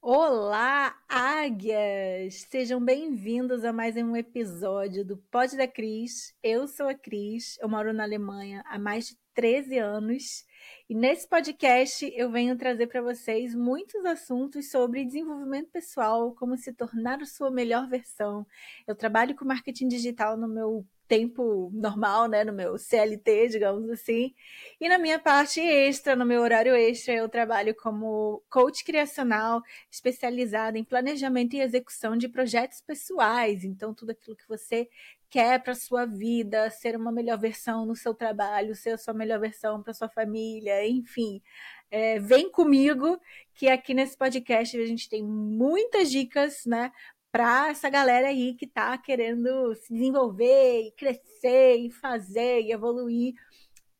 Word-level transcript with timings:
Olá, 0.00 0.96
águias! 1.08 2.46
Sejam 2.48 2.82
bem-vindos 2.82 3.64
a 3.64 3.72
mais 3.72 3.96
um 3.96 4.16
episódio 4.16 5.04
do 5.04 5.16
Pod 5.16 5.56
da 5.56 5.66
Cris. 5.66 6.32
Eu 6.40 6.68
sou 6.68 6.88
a 6.88 6.94
Cris, 6.94 7.58
eu 7.60 7.68
moro 7.68 7.92
na 7.92 8.04
Alemanha 8.04 8.62
há 8.66 8.78
mais 8.78 9.08
de 9.08 9.18
13 9.34 9.76
anos 9.78 10.44
e 10.88 10.94
nesse 10.94 11.28
podcast 11.28 12.10
eu 12.14 12.30
venho 12.30 12.56
trazer 12.56 12.86
para 12.86 13.02
vocês 13.02 13.54
muitos 13.54 14.04
assuntos 14.04 14.70
sobre 14.70 15.04
desenvolvimento 15.04 15.68
pessoal, 15.70 16.32
como 16.34 16.56
se 16.56 16.72
tornar 16.72 17.20
a 17.20 17.26
sua 17.26 17.50
melhor 17.50 17.88
versão. 17.88 18.46
Eu 18.86 18.94
trabalho 18.94 19.34
com 19.34 19.44
marketing 19.44 19.88
digital 19.88 20.36
no 20.36 20.48
meu 20.48 20.86
tempo 21.08 21.70
normal, 21.72 22.28
né, 22.28 22.44
no 22.44 22.52
meu 22.52 22.78
CLT, 22.78 23.48
digamos 23.48 23.88
assim. 23.90 24.34
E 24.80 24.88
na 24.88 24.98
minha 24.98 25.18
parte 25.18 25.60
extra, 25.60 26.14
no 26.14 26.26
meu 26.26 26.42
horário 26.42 26.74
extra, 26.74 27.14
eu 27.14 27.28
trabalho 27.28 27.74
como 27.74 28.42
coach 28.50 28.84
criacional, 28.84 29.62
especializada 29.90 30.78
em 30.78 30.84
planejamento 30.84 31.56
e 31.56 31.60
execução 31.60 32.16
de 32.16 32.28
projetos 32.28 32.80
pessoais. 32.82 33.64
Então, 33.64 33.94
tudo 33.94 34.10
aquilo 34.10 34.36
que 34.36 34.46
você 34.46 34.88
quer 35.30 35.62
para 35.62 35.74
sua 35.74 36.06
vida, 36.06 36.70
ser 36.70 36.96
uma 36.96 37.12
melhor 37.12 37.38
versão 37.38 37.84
no 37.84 37.96
seu 37.96 38.14
trabalho, 38.14 38.74
ser 38.74 38.90
a 38.90 38.98
sua 38.98 39.14
melhor 39.14 39.40
versão 39.40 39.82
para 39.82 39.94
sua 39.94 40.08
família, 40.08 40.86
enfim. 40.86 41.42
É, 41.90 42.18
vem 42.18 42.50
comigo, 42.50 43.18
que 43.54 43.68
aqui 43.68 43.94
nesse 43.94 44.16
podcast 44.16 44.78
a 44.78 44.86
gente 44.86 45.08
tem 45.08 45.22
muitas 45.22 46.10
dicas, 46.10 46.64
né, 46.66 46.92
para 47.30 47.68
essa 47.68 47.88
galera 47.90 48.28
aí 48.28 48.54
que 48.54 48.64
está 48.64 48.96
querendo 48.98 49.74
se 49.74 49.92
desenvolver 49.92 50.86
e 50.86 50.92
crescer 50.92 51.76
e 51.76 51.90
fazer 51.90 52.62
e 52.62 52.72
evoluir. 52.72 53.34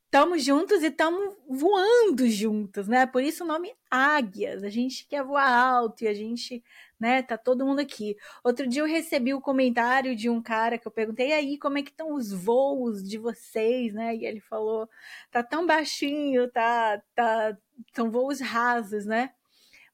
Estamos 0.07 0.43
juntos 0.43 0.83
e 0.83 0.87
estamos 0.87 1.37
voando 1.47 2.27
juntos, 2.31 2.89
né? 2.89 3.05
Por 3.07 3.23
isso 3.23 3.45
o 3.45 3.47
nome 3.47 3.75
Águias. 3.91 4.65
A 4.65 4.71
gente 4.71 5.07
quer 5.07 5.23
voar 5.23 5.51
alto 5.51 6.03
e 6.03 6.09
a 6.09 6.15
gente, 6.15 6.65
né, 6.99 7.23
tá 7.23 7.37
todo 7.37 7.67
mundo 7.67 7.81
aqui. 7.81 8.17
Outro 8.43 8.67
dia 8.67 8.81
eu 8.81 8.87
recebi 8.87 9.35
o 9.35 9.37
um 9.37 9.41
comentário 9.41 10.17
de 10.17 10.31
um 10.31 10.41
cara 10.43 10.79
que 10.79 10.89
eu 10.89 10.93
perguntei 10.93 11.33
aí 11.33 11.59
como 11.59 11.77
é 11.77 11.83
que 11.83 11.91
estão 11.91 12.15
os 12.15 12.33
voos 12.33 13.07
de 13.07 13.19
vocês, 13.19 13.93
né? 13.93 14.17
E 14.17 14.25
ele 14.25 14.41
falou: 14.41 14.89
"Tá 15.31 15.43
tão 15.43 15.67
baixinho, 15.67 16.51
tá 16.51 17.03
tá 17.15 17.59
são 17.95 18.11
voos 18.11 18.41
rasos, 18.41 19.05
né?" 19.05 19.35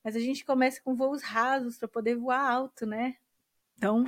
Mas 0.05 0.15
a 0.17 0.21
gente 0.21 0.45
começa 0.45 0.81
com 0.83 0.95
voos 0.95 1.23
rasos 1.23 1.79
para 1.79 1.89
poder 1.89 2.17
voar 2.17 2.41
alto, 2.41 2.87
né? 2.87 3.17
Então, 3.77 4.05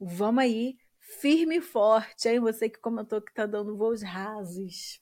vamos 0.00 0.42
aí, 0.42 0.76
firme 1.20 1.56
e 1.56 1.60
forte, 1.60 2.28
hein? 2.28 2.40
Você 2.40 2.68
que 2.68 2.80
comentou 2.80 3.20
que 3.20 3.32
tá 3.32 3.46
dando 3.46 3.76
voos 3.76 4.02
rasos. 4.02 5.00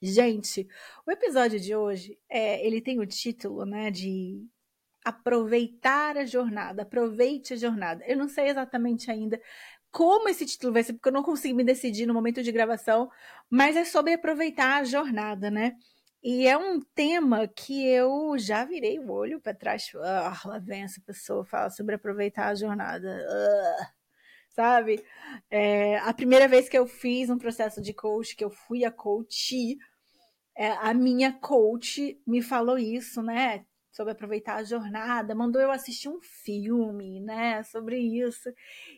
Gente, 0.00 0.68
o 1.06 1.10
episódio 1.10 1.58
de 1.58 1.74
hoje, 1.74 2.18
é, 2.28 2.64
ele 2.66 2.82
tem 2.82 3.00
o 3.00 3.06
título, 3.06 3.64
né, 3.64 3.90
de 3.90 4.46
aproveitar 5.04 6.16
a 6.16 6.26
jornada, 6.26 6.82
aproveite 6.82 7.54
a 7.54 7.56
jornada. 7.56 8.04
Eu 8.06 8.16
não 8.16 8.28
sei 8.28 8.48
exatamente 8.48 9.10
ainda 9.10 9.40
como 9.90 10.28
esse 10.28 10.44
título 10.44 10.72
vai 10.72 10.82
ser, 10.82 10.94
porque 10.94 11.08
eu 11.08 11.12
não 11.12 11.22
consigo 11.22 11.56
me 11.56 11.62
decidir 11.62 12.04
no 12.04 12.12
momento 12.12 12.42
de 12.42 12.50
gravação, 12.50 13.08
mas 13.48 13.76
é 13.76 13.84
sobre 13.84 14.14
aproveitar 14.14 14.80
a 14.80 14.84
jornada, 14.84 15.50
né? 15.50 15.76
E 16.24 16.46
é 16.48 16.56
um 16.56 16.80
tema 16.80 17.46
que 17.46 17.86
eu 17.86 18.38
já 18.38 18.64
virei 18.64 18.98
o 18.98 19.10
olho 19.10 19.38
para 19.38 19.52
trás. 19.52 19.92
Ah, 19.96 20.40
lá 20.46 20.58
vem 20.58 20.82
essa 20.82 20.98
pessoa 21.02 21.44
falar 21.44 21.68
sobre 21.68 21.96
aproveitar 21.96 22.48
a 22.48 22.54
jornada. 22.54 23.26
Uh, 23.28 23.86
sabe? 24.48 25.04
É, 25.50 25.98
a 25.98 26.14
primeira 26.14 26.48
vez 26.48 26.66
que 26.66 26.78
eu 26.78 26.86
fiz 26.86 27.28
um 27.28 27.36
processo 27.36 27.82
de 27.82 27.92
coach, 27.92 28.34
que 28.34 28.42
eu 28.42 28.48
fui 28.48 28.86
a 28.86 28.90
coach, 28.90 29.76
é, 30.56 30.70
a 30.70 30.94
minha 30.94 31.30
coach 31.30 32.18
me 32.26 32.40
falou 32.40 32.78
isso, 32.78 33.22
né? 33.22 33.66
Sobre 33.94 34.12
aproveitar 34.12 34.56
a 34.56 34.64
jornada, 34.64 35.36
mandou 35.36 35.62
eu 35.62 35.70
assistir 35.70 36.08
um 36.08 36.20
filme, 36.20 37.20
né, 37.20 37.62
sobre 37.62 37.96
isso. 37.96 38.52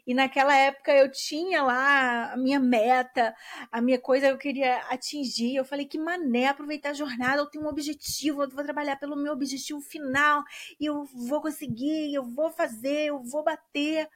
E 0.07 0.15
naquela 0.15 0.57
época 0.57 0.91
eu 0.93 1.11
tinha 1.13 1.63
lá 1.63 2.33
a 2.33 2.37
minha 2.37 2.59
meta, 2.59 3.35
a 3.71 3.83
minha 3.83 4.01
coisa 4.01 4.29
que 4.29 4.33
eu 4.33 4.39
queria 4.39 4.79
atingir. 4.89 5.55
Eu 5.55 5.67
falei 5.67 5.85
que 5.87 5.99
mané 5.99 6.47
aproveitar 6.49 6.91
a 6.91 6.95
jornada, 6.95 7.43
eu 7.43 7.47
tenho 7.51 7.67
um 7.67 7.69
objetivo, 7.69 8.43
eu 8.43 8.49
vou 8.49 8.65
trabalhar 8.65 8.97
pelo 8.97 9.17
meu 9.17 9.35
objetivo 9.35 9.81
final 9.83 10.43
e 10.81 10.87
eu 10.87 11.05
vou 11.05 11.43
conseguir, 11.43 12.15
eu 12.15 12.25
vou 12.25 12.51
fazer, 12.51 13.09
eu 13.09 13.23
vou 13.23 13.45
bater. 13.45 14.09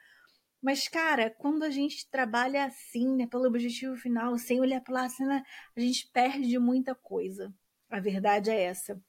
Mas, 0.61 0.87
cara, 0.87 1.29
quando 1.29 1.63
a 1.63 1.69
gente 1.69 2.09
trabalha 2.09 2.65
assim, 2.65 3.15
né, 3.15 3.27
pelo 3.27 3.47
objetivo 3.47 3.95
final, 3.97 4.37
sem 4.37 4.59
olhar 4.59 4.81
para 4.81 5.03
assim, 5.03 5.25
né, 5.25 5.43
a 5.75 5.79
gente 5.79 6.09
perde 6.11 6.57
muita 6.59 6.95
coisa. 6.95 7.53
A 7.89 7.99
verdade 7.99 8.49
é 8.49 8.63
essa. 8.63 8.99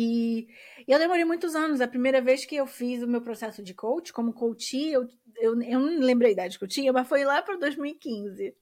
E 0.00 0.46
eu 0.86 0.96
demorei 0.96 1.24
muitos 1.24 1.56
anos. 1.56 1.80
A 1.80 1.88
primeira 1.88 2.22
vez 2.22 2.44
que 2.44 2.54
eu 2.54 2.68
fiz 2.68 3.02
o 3.02 3.08
meu 3.08 3.20
processo 3.20 3.64
de 3.64 3.74
coach, 3.74 4.12
como 4.12 4.32
coach, 4.32 4.78
eu, 4.78 5.08
eu, 5.36 5.60
eu 5.60 5.80
não 5.80 5.98
lembro 5.98 6.28
a 6.28 6.30
idade 6.30 6.56
que 6.56 6.62
eu 6.62 6.68
tinha, 6.68 6.92
mas 6.92 7.08
foi 7.08 7.24
lá 7.24 7.42
para 7.42 7.56
2015. 7.56 8.54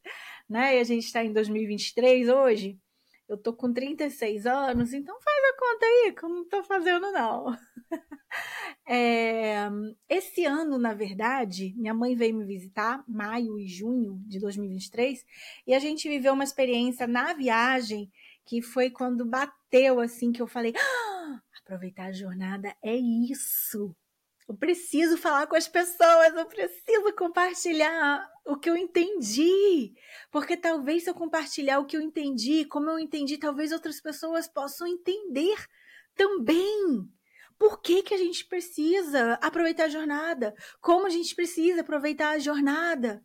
Né? 0.48 0.78
E 0.78 0.80
a 0.80 0.84
gente 0.84 1.04
está 1.04 1.22
em 1.22 1.34
2023 1.34 2.30
hoje. 2.30 2.80
Eu 3.28 3.36
tô 3.36 3.52
com 3.52 3.70
36 3.70 4.46
anos, 4.46 4.94
então 4.94 5.14
faz 5.20 5.44
a 5.44 5.58
conta 5.58 5.84
aí, 5.84 6.12
que 6.12 6.24
eu 6.24 6.28
não 6.30 6.48
tô 6.48 6.62
fazendo, 6.62 7.10
não. 7.12 7.54
é, 8.88 9.68
esse 10.08 10.44
ano, 10.44 10.78
na 10.78 10.94
verdade, 10.94 11.74
minha 11.76 11.92
mãe 11.92 12.14
veio 12.14 12.36
me 12.36 12.44
visitar, 12.44 13.04
maio 13.06 13.58
e 13.58 13.66
junho 13.66 14.22
de 14.26 14.38
2023, 14.38 15.26
e 15.66 15.74
a 15.74 15.78
gente 15.80 16.08
viveu 16.08 16.34
uma 16.34 16.44
experiência 16.44 17.06
na 17.08 17.34
viagem 17.34 18.10
que 18.46 18.62
foi 18.62 18.88
quando 18.88 19.26
bateu 19.26 20.00
assim 20.00 20.32
que 20.32 20.40
eu 20.40 20.46
falei: 20.46 20.72
ah, 20.76 21.05
aproveitar 21.66 22.06
a 22.06 22.12
jornada 22.12 22.74
é 22.80 22.94
isso. 22.94 23.94
Eu 24.48 24.56
preciso 24.56 25.18
falar 25.18 25.48
com 25.48 25.56
as 25.56 25.66
pessoas, 25.66 26.32
eu 26.32 26.46
preciso 26.46 27.12
compartilhar 27.16 28.30
o 28.44 28.56
que 28.56 28.70
eu 28.70 28.76
entendi. 28.76 29.92
Porque 30.30 30.56
talvez 30.56 31.02
se 31.02 31.10
eu 31.10 31.14
compartilhar 31.14 31.80
o 31.80 31.84
que 31.84 31.96
eu 31.96 32.00
entendi, 32.00 32.64
como 32.66 32.88
eu 32.88 33.00
entendi, 33.00 33.36
talvez 33.36 33.72
outras 33.72 34.00
pessoas 34.00 34.46
possam 34.46 34.86
entender 34.86 35.56
também. 36.14 37.04
Por 37.58 37.80
que, 37.80 38.04
que 38.04 38.14
a 38.14 38.18
gente 38.18 38.44
precisa 38.44 39.32
aproveitar 39.42 39.86
a 39.86 39.88
jornada? 39.88 40.54
Como 40.80 41.06
a 41.06 41.10
gente 41.10 41.34
precisa 41.34 41.80
aproveitar 41.80 42.30
a 42.30 42.38
jornada? 42.38 43.24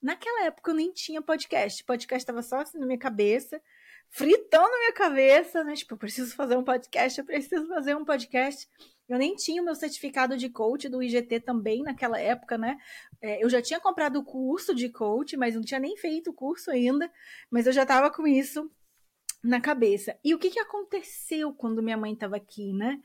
Naquela 0.00 0.44
época 0.44 0.70
eu 0.70 0.76
nem 0.76 0.92
tinha 0.92 1.20
podcast. 1.20 1.82
Podcast 1.82 2.22
estava 2.22 2.42
só 2.42 2.60
assim 2.60 2.78
na 2.78 2.86
minha 2.86 2.98
cabeça 2.98 3.60
fritando 4.10 4.70
minha 4.78 4.92
cabeça, 4.92 5.64
né? 5.64 5.74
Tipo, 5.74 5.94
eu 5.94 5.98
preciso 5.98 6.34
fazer 6.34 6.56
um 6.56 6.64
podcast, 6.64 7.18
eu 7.18 7.24
preciso 7.24 7.66
fazer 7.68 7.94
um 7.94 8.04
podcast. 8.04 8.68
Eu 9.08 9.18
nem 9.18 9.34
tinha 9.34 9.60
o 9.60 9.64
meu 9.64 9.74
certificado 9.74 10.36
de 10.36 10.48
coach 10.48 10.88
do 10.88 11.02
IGT 11.02 11.40
também 11.40 11.82
naquela 11.82 12.20
época, 12.20 12.56
né? 12.58 12.76
É, 13.20 13.42
eu 13.42 13.48
já 13.48 13.60
tinha 13.60 13.80
comprado 13.80 14.20
o 14.20 14.24
curso 14.24 14.74
de 14.74 14.88
coach, 14.88 15.36
mas 15.36 15.54
não 15.54 15.62
tinha 15.62 15.80
nem 15.80 15.96
feito 15.96 16.30
o 16.30 16.34
curso 16.34 16.70
ainda, 16.70 17.10
mas 17.50 17.66
eu 17.66 17.72
já 17.72 17.82
estava 17.82 18.10
com 18.10 18.26
isso 18.26 18.70
na 19.42 19.60
cabeça. 19.60 20.16
E 20.24 20.34
o 20.34 20.38
que, 20.38 20.50
que 20.50 20.60
aconteceu 20.60 21.52
quando 21.52 21.82
minha 21.82 21.96
mãe 21.96 22.12
estava 22.12 22.36
aqui, 22.36 22.72
né? 22.72 23.00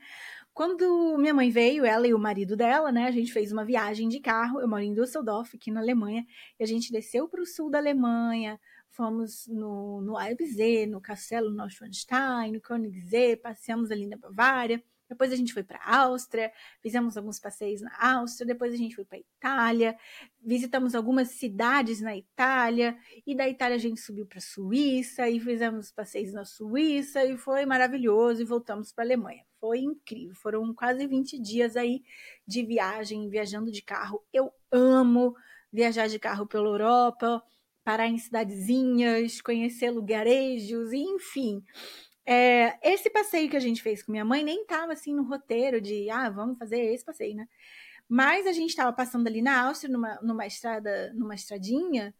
Quando 0.52 1.18
minha 1.18 1.34
mãe 1.34 1.50
veio, 1.50 1.84
ela 1.84 2.06
e 2.06 2.14
o 2.14 2.18
marido 2.18 2.56
dela, 2.56 2.90
né? 2.92 3.04
A 3.06 3.10
gente 3.10 3.32
fez 3.32 3.52
uma 3.52 3.64
viagem 3.64 4.08
de 4.08 4.20
carro. 4.20 4.60
Eu 4.60 4.68
moro 4.68 4.82
em 4.82 4.94
Düsseldorf, 4.94 5.54
aqui 5.56 5.70
na 5.70 5.80
Alemanha, 5.80 6.24
e 6.58 6.62
a 6.62 6.66
gente 6.66 6.92
desceu 6.92 7.28
para 7.28 7.42
o 7.42 7.46
sul 7.46 7.70
da 7.70 7.78
Alemanha, 7.78 8.58
fomos 8.96 9.46
no, 9.46 10.00
no 10.00 10.16
Alpsee, 10.16 10.86
no 10.86 11.00
Castelo 11.00 11.52
Neuschwanstein, 11.52 12.52
no 12.52 12.60
Königssee, 12.60 13.36
passeamos 13.36 13.90
ali 13.90 14.06
na 14.06 14.16
Bavária. 14.16 14.82
Depois 15.08 15.30
a 15.32 15.36
gente 15.36 15.52
foi 15.52 15.62
para 15.62 15.78
a 15.78 15.98
Áustria, 15.98 16.50
fizemos 16.82 17.16
alguns 17.16 17.38
passeios 17.38 17.80
na 17.80 17.92
Áustria, 18.18 18.46
depois 18.46 18.74
a 18.74 18.76
gente 18.76 18.96
foi 18.96 19.04
para 19.04 19.18
a 19.18 19.20
Itália, 19.20 19.96
visitamos 20.42 20.96
algumas 20.96 21.28
cidades 21.28 22.00
na 22.00 22.16
Itália, 22.16 22.98
e 23.24 23.32
da 23.32 23.48
Itália 23.48 23.76
a 23.76 23.78
gente 23.78 24.00
subiu 24.00 24.26
para 24.26 24.38
a 24.38 24.40
Suíça 24.40 25.28
e 25.28 25.38
fizemos 25.38 25.92
passeios 25.92 26.32
na 26.32 26.44
Suíça 26.44 27.24
e 27.24 27.36
foi 27.36 27.64
maravilhoso 27.64 28.42
e 28.42 28.44
voltamos 28.44 28.90
para 28.90 29.04
a 29.04 29.06
Alemanha. 29.06 29.44
Foi 29.60 29.78
incrível, 29.78 30.34
foram 30.34 30.74
quase 30.74 31.06
20 31.06 31.38
dias 31.38 31.76
aí 31.76 32.02
de 32.44 32.64
viagem, 32.64 33.28
viajando 33.28 33.70
de 33.70 33.82
carro. 33.82 34.24
Eu 34.32 34.52
amo 34.72 35.36
viajar 35.72 36.08
de 36.08 36.18
carro 36.18 36.46
pela 36.46 36.66
Europa, 36.66 37.42
parar 37.86 38.08
em 38.08 38.18
cidadezinhas, 38.18 39.40
conhecer 39.40 39.92
lugarejos, 39.92 40.92
enfim. 40.92 41.62
É, 42.26 42.76
esse 42.82 43.08
passeio 43.08 43.48
que 43.48 43.56
a 43.56 43.60
gente 43.60 43.80
fez 43.80 44.02
com 44.02 44.10
minha 44.10 44.24
mãe 44.24 44.42
nem 44.42 44.62
estava 44.62 44.92
assim 44.92 45.14
no 45.14 45.22
roteiro 45.22 45.80
de, 45.80 46.10
ah, 46.10 46.28
vamos 46.28 46.58
fazer 46.58 46.80
esse 46.80 47.04
passeio, 47.04 47.36
né? 47.36 47.46
Mas 48.08 48.44
a 48.44 48.50
gente 48.50 48.70
estava 48.70 48.92
passando 48.92 49.28
ali 49.28 49.40
na 49.40 49.68
Áustria, 49.68 49.92
numa, 49.92 50.16
numa 50.20 50.44
estrada, 50.48 51.12
numa 51.14 51.36
estradinha, 51.36 52.12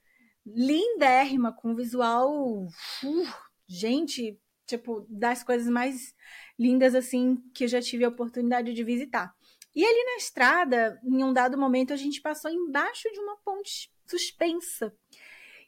lindérrima, 0.47 1.53
com 1.53 1.75
visual, 1.75 2.69
uh, 2.69 3.29
gente, 3.67 4.39
tipo, 4.69 5.05
das 5.09 5.43
coisas 5.43 5.69
mais 5.69 6.15
lindas 6.57 6.95
assim 6.95 7.43
que 7.53 7.65
eu 7.65 7.69
já 7.69 7.83
tive 7.83 8.05
a 8.05 8.09
oportunidade 8.09 8.73
de 8.73 8.85
visitar. 8.85 9.35
E 9.75 9.85
ali 9.85 10.05
na 10.05 10.17
estrada, 10.17 11.01
em 11.03 11.25
um 11.25 11.33
dado 11.33 11.59
momento, 11.59 11.93
a 11.93 11.97
gente 11.97 12.21
passou 12.21 12.53
embaixo 12.53 13.11
de 13.12 13.19
uma 13.19 13.37
ponte 13.39 13.91
suspensa. 14.07 14.95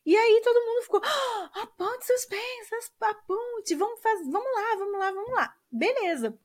E 0.09 0.17
aí 0.17 0.41
todo 0.43 0.65
mundo 0.65 0.83
ficou, 0.85 1.03
a 1.05 1.67
ponte 1.77 2.07
suspensa, 2.07 2.77
a 3.03 3.15
ponte, 3.27 3.75
vamos, 3.75 4.01
fazer, 4.01 4.25
vamos 4.31 4.51
lá, 4.55 4.77
vamos 4.79 4.99
lá, 4.99 5.11
vamos 5.13 5.35
lá. 5.35 5.57
Beleza. 5.71 6.39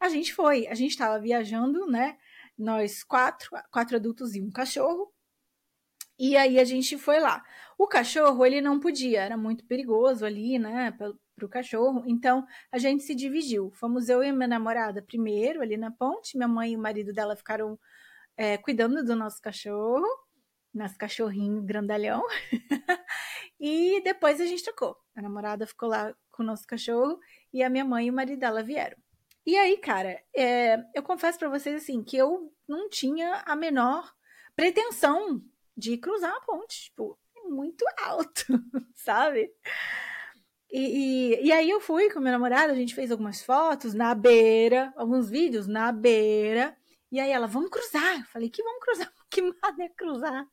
a 0.00 0.08
gente 0.08 0.34
foi. 0.34 0.66
A 0.66 0.74
gente 0.74 0.90
estava 0.90 1.20
viajando, 1.20 1.86
né? 1.86 2.18
Nós 2.58 3.04
quatro, 3.04 3.50
quatro 3.70 3.94
adultos 3.98 4.34
e 4.34 4.40
um 4.42 4.50
cachorro. 4.50 5.14
E 6.18 6.36
aí 6.36 6.58
a 6.58 6.64
gente 6.64 6.98
foi 6.98 7.20
lá. 7.20 7.40
O 7.78 7.86
cachorro, 7.86 8.44
ele 8.44 8.60
não 8.60 8.80
podia, 8.80 9.22
era 9.22 9.36
muito 9.36 9.64
perigoso 9.64 10.26
ali, 10.26 10.58
né, 10.58 10.90
para 10.90 11.46
o 11.46 11.48
cachorro. 11.48 12.02
Então 12.08 12.44
a 12.72 12.78
gente 12.78 13.04
se 13.04 13.14
dividiu. 13.14 13.70
Fomos 13.70 14.08
eu 14.08 14.24
e 14.24 14.32
minha 14.32 14.48
namorada 14.48 15.00
primeiro 15.00 15.62
ali 15.62 15.76
na 15.76 15.92
ponte. 15.92 16.36
Minha 16.36 16.48
mãe 16.48 16.72
e 16.72 16.76
o 16.76 16.80
marido 16.80 17.12
dela 17.12 17.36
ficaram 17.36 17.78
é, 18.36 18.58
cuidando 18.58 19.04
do 19.04 19.14
nosso 19.14 19.40
cachorro, 19.40 20.06
nosso 20.74 20.98
cachorrinho 20.98 21.62
grandalhão. 21.62 22.22
e 23.60 24.00
depois 24.02 24.40
a 24.40 24.46
gente 24.46 24.64
trocou. 24.64 24.96
A 25.14 25.22
namorada 25.22 25.66
ficou 25.66 25.88
lá 25.88 26.14
com 26.30 26.42
o 26.42 26.46
nosso 26.46 26.66
cachorro 26.66 27.18
e 27.52 27.62
a 27.62 27.70
minha 27.70 27.84
mãe 27.84 28.06
e 28.06 28.10
o 28.10 28.14
marido 28.14 28.40
dela 28.40 28.62
vieram. 28.62 28.96
E 29.46 29.56
aí, 29.56 29.76
cara, 29.76 30.20
é, 30.34 30.82
eu 30.94 31.02
confesso 31.02 31.38
para 31.38 31.48
vocês 31.48 31.76
assim 31.76 32.02
que 32.02 32.16
eu 32.16 32.52
não 32.66 32.88
tinha 32.88 33.42
a 33.46 33.54
menor 33.54 34.12
pretensão 34.56 35.42
de 35.76 35.98
cruzar 35.98 36.32
a 36.34 36.40
ponte, 36.40 36.84
tipo, 36.84 37.18
muito 37.44 37.84
alto, 38.04 38.46
sabe? 38.94 39.52
E, 40.70 40.80
e, 40.80 41.46
e, 41.46 41.52
aí 41.52 41.70
eu 41.70 41.80
fui 41.80 42.10
com 42.10 42.20
meu 42.20 42.32
namorado, 42.32 42.72
a 42.72 42.74
gente 42.74 42.94
fez 42.94 43.12
algumas 43.12 43.42
fotos 43.42 43.94
na 43.94 44.14
beira, 44.14 44.92
alguns 44.96 45.30
vídeos 45.30 45.68
na 45.68 45.92
beira. 45.92 46.76
E 47.12 47.20
aí 47.20 47.30
ela, 47.30 47.46
vamos 47.46 47.70
cruzar. 47.70 48.18
Eu 48.18 48.26
falei, 48.26 48.50
que 48.50 48.62
vamos 48.62 48.82
cruzar? 48.82 49.12
Que 49.34 49.42
nada 49.42 49.82
é 49.82 49.88
cruzar? 49.88 50.46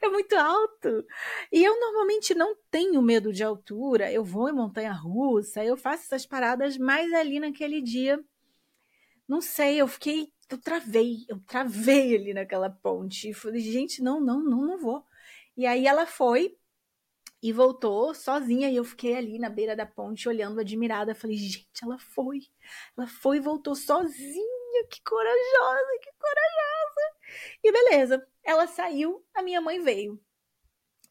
É 0.00 0.08
muito 0.08 0.34
alto. 0.36 1.04
E 1.52 1.64
eu 1.64 1.78
normalmente 1.80 2.32
não 2.34 2.56
tenho 2.70 3.02
medo 3.02 3.32
de 3.32 3.42
altura. 3.42 4.10
Eu 4.12 4.24
vou 4.24 4.48
em 4.48 4.52
montanha 4.52 4.92
russa, 4.92 5.64
eu 5.64 5.76
faço 5.76 6.04
essas 6.04 6.24
paradas, 6.24 6.78
mas 6.78 7.12
ali 7.12 7.40
naquele 7.40 7.80
dia, 7.82 8.22
não 9.28 9.40
sei, 9.40 9.80
eu 9.80 9.88
fiquei 9.88 10.32
eu 10.50 10.58
travei, 10.58 11.24
eu 11.28 11.38
travei 11.40 12.16
ali 12.16 12.34
naquela 12.34 12.70
ponte. 12.70 13.30
E 13.30 13.34
falei, 13.34 13.60
gente, 13.60 14.02
não, 14.02 14.20
não, 14.20 14.42
não, 14.42 14.66
não 14.66 14.78
vou. 14.78 15.04
E 15.56 15.66
aí 15.66 15.86
ela 15.86 16.06
foi 16.06 16.56
e 17.42 17.52
voltou 17.52 18.14
sozinha 18.14 18.68
e 18.68 18.76
eu 18.76 18.84
fiquei 18.84 19.16
ali 19.16 19.38
na 19.38 19.48
beira 19.48 19.76
da 19.76 19.86
ponte 19.86 20.28
olhando 20.28 20.60
admirada. 20.60 21.14
Falei, 21.14 21.36
gente, 21.36 21.66
ela 21.82 21.98
foi. 21.98 22.40
Ela 22.96 23.06
foi 23.06 23.38
e 23.38 23.40
voltou 23.40 23.74
sozinha. 23.74 24.86
Que 24.90 25.02
corajosa, 25.02 25.98
que 26.02 26.10
corajosa. 26.18 26.79
E 27.62 27.72
beleza, 27.72 28.26
ela 28.42 28.66
saiu, 28.66 29.24
a 29.34 29.42
minha 29.42 29.60
mãe 29.60 29.80
veio. 29.80 30.20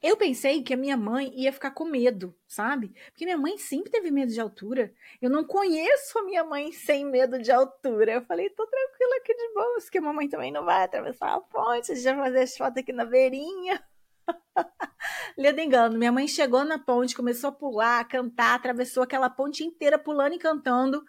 Eu 0.01 0.15
pensei 0.15 0.63
que 0.63 0.73
a 0.73 0.77
minha 0.77 0.95
mãe 0.95 1.29
ia 1.35 1.51
ficar 1.51 1.71
com 1.71 1.83
medo, 1.83 2.33
sabe? 2.47 2.93
Porque 3.11 3.25
minha 3.25 3.37
mãe 3.37 3.57
sempre 3.57 3.91
teve 3.91 4.09
medo 4.09 4.31
de 4.31 4.39
altura. 4.39 4.93
Eu 5.21 5.29
não 5.29 5.43
conheço 5.43 6.17
a 6.19 6.23
minha 6.23 6.41
mãe 6.41 6.71
sem 6.71 7.05
medo 7.05 7.37
de 7.37 7.51
altura. 7.51 8.13
Eu 8.13 8.21
falei, 8.21 8.49
tô 8.49 8.65
tranquila 8.65 9.15
aqui 9.17 9.35
de 9.35 9.53
boas, 9.53 9.83
porque 9.83 9.97
a 9.97 10.01
mamãe 10.01 10.29
também 10.29 10.53
não 10.53 10.63
vai 10.63 10.83
atravessar 10.83 11.33
a 11.33 11.41
ponte, 11.41 11.91
a 11.91 11.95
gente 11.95 12.15
vai 12.15 12.27
fazer 12.27 12.39
as 12.39 12.55
fotos 12.55 12.77
aqui 12.77 12.93
na 12.93 13.03
beirinha. 13.03 13.83
Leda 15.37 15.61
engano, 15.61 15.97
minha 15.97 16.13
mãe 16.13 16.29
chegou 16.29 16.63
na 16.63 16.79
ponte, 16.79 17.15
começou 17.15 17.49
a 17.49 17.53
pular, 17.53 17.99
a 17.99 18.05
cantar, 18.05 18.55
atravessou 18.55 19.03
aquela 19.03 19.29
ponte 19.29 19.65
inteira 19.65 19.99
pulando 19.99 20.35
e 20.35 20.39
cantando. 20.39 21.03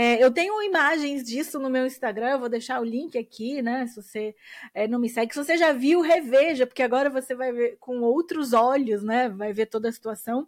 É, 0.00 0.22
eu 0.22 0.30
tenho 0.30 0.62
imagens 0.62 1.24
disso 1.24 1.58
no 1.58 1.68
meu 1.68 1.84
Instagram, 1.84 2.30
eu 2.30 2.38
vou 2.38 2.48
deixar 2.48 2.80
o 2.80 2.84
link 2.84 3.18
aqui, 3.18 3.60
né? 3.60 3.84
Se 3.88 3.96
você 3.96 4.32
é, 4.72 4.86
não 4.86 4.96
me 4.96 5.08
segue, 5.08 5.34
se 5.34 5.44
você 5.44 5.56
já 5.56 5.72
viu, 5.72 6.00
reveja, 6.00 6.68
porque 6.68 6.84
agora 6.84 7.10
você 7.10 7.34
vai 7.34 7.50
ver 7.50 7.78
com 7.80 8.00
outros 8.02 8.52
olhos, 8.52 9.02
né? 9.02 9.28
Vai 9.28 9.52
ver 9.52 9.66
toda 9.66 9.88
a 9.88 9.92
situação. 9.92 10.46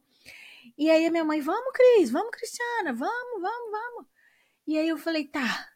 E 0.79 0.89
aí 0.89 1.05
a 1.05 1.11
minha 1.11 1.25
mãe, 1.25 1.41
vamos, 1.41 1.73
Cris, 1.73 2.13
vamos, 2.13 2.31
Cristiana, 2.31 2.93
vamos, 2.93 3.43
vamos, 3.43 3.71
vamos. 3.73 4.07
E 4.69 4.79
aí 4.79 4.89
eu 4.89 4.97
falei, 4.97 5.25
tá. 5.25 5.69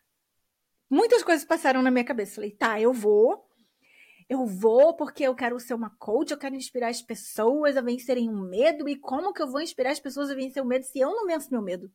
Muitas 0.88 1.24
coisas 1.24 1.44
passaram 1.44 1.82
na 1.82 1.90
minha 1.90 2.04
cabeça. 2.04 2.36
Falei, 2.36 2.52
tá, 2.52 2.80
eu 2.80 2.92
vou, 2.92 3.44
eu 4.28 4.46
vou 4.46 4.94
porque 4.94 5.22
eu 5.24 5.34
quero 5.34 5.58
ser 5.60 5.74
uma 5.74 5.90
coach, 5.90 6.30
eu 6.30 6.38
quero 6.38 6.54
inspirar 6.54 6.88
as 6.88 7.02
pessoas 7.02 7.76
a 7.76 7.80
vencerem 7.80 8.28
o 8.28 8.32
medo. 8.32 8.88
E 8.88 8.96
como 8.96 9.32
que 9.32 9.42
eu 9.42 9.46
vou 9.46 9.60
inspirar 9.60 9.90
as 9.90 10.00
pessoas 10.00 10.30
a 10.30 10.34
vencer 10.34 10.62
o 10.62 10.66
medo 10.66 10.84
se 10.84 10.98
eu 10.98 11.10
não 11.10 11.26
venço 11.26 11.50
meu 11.50 11.60
medo? 11.60 11.90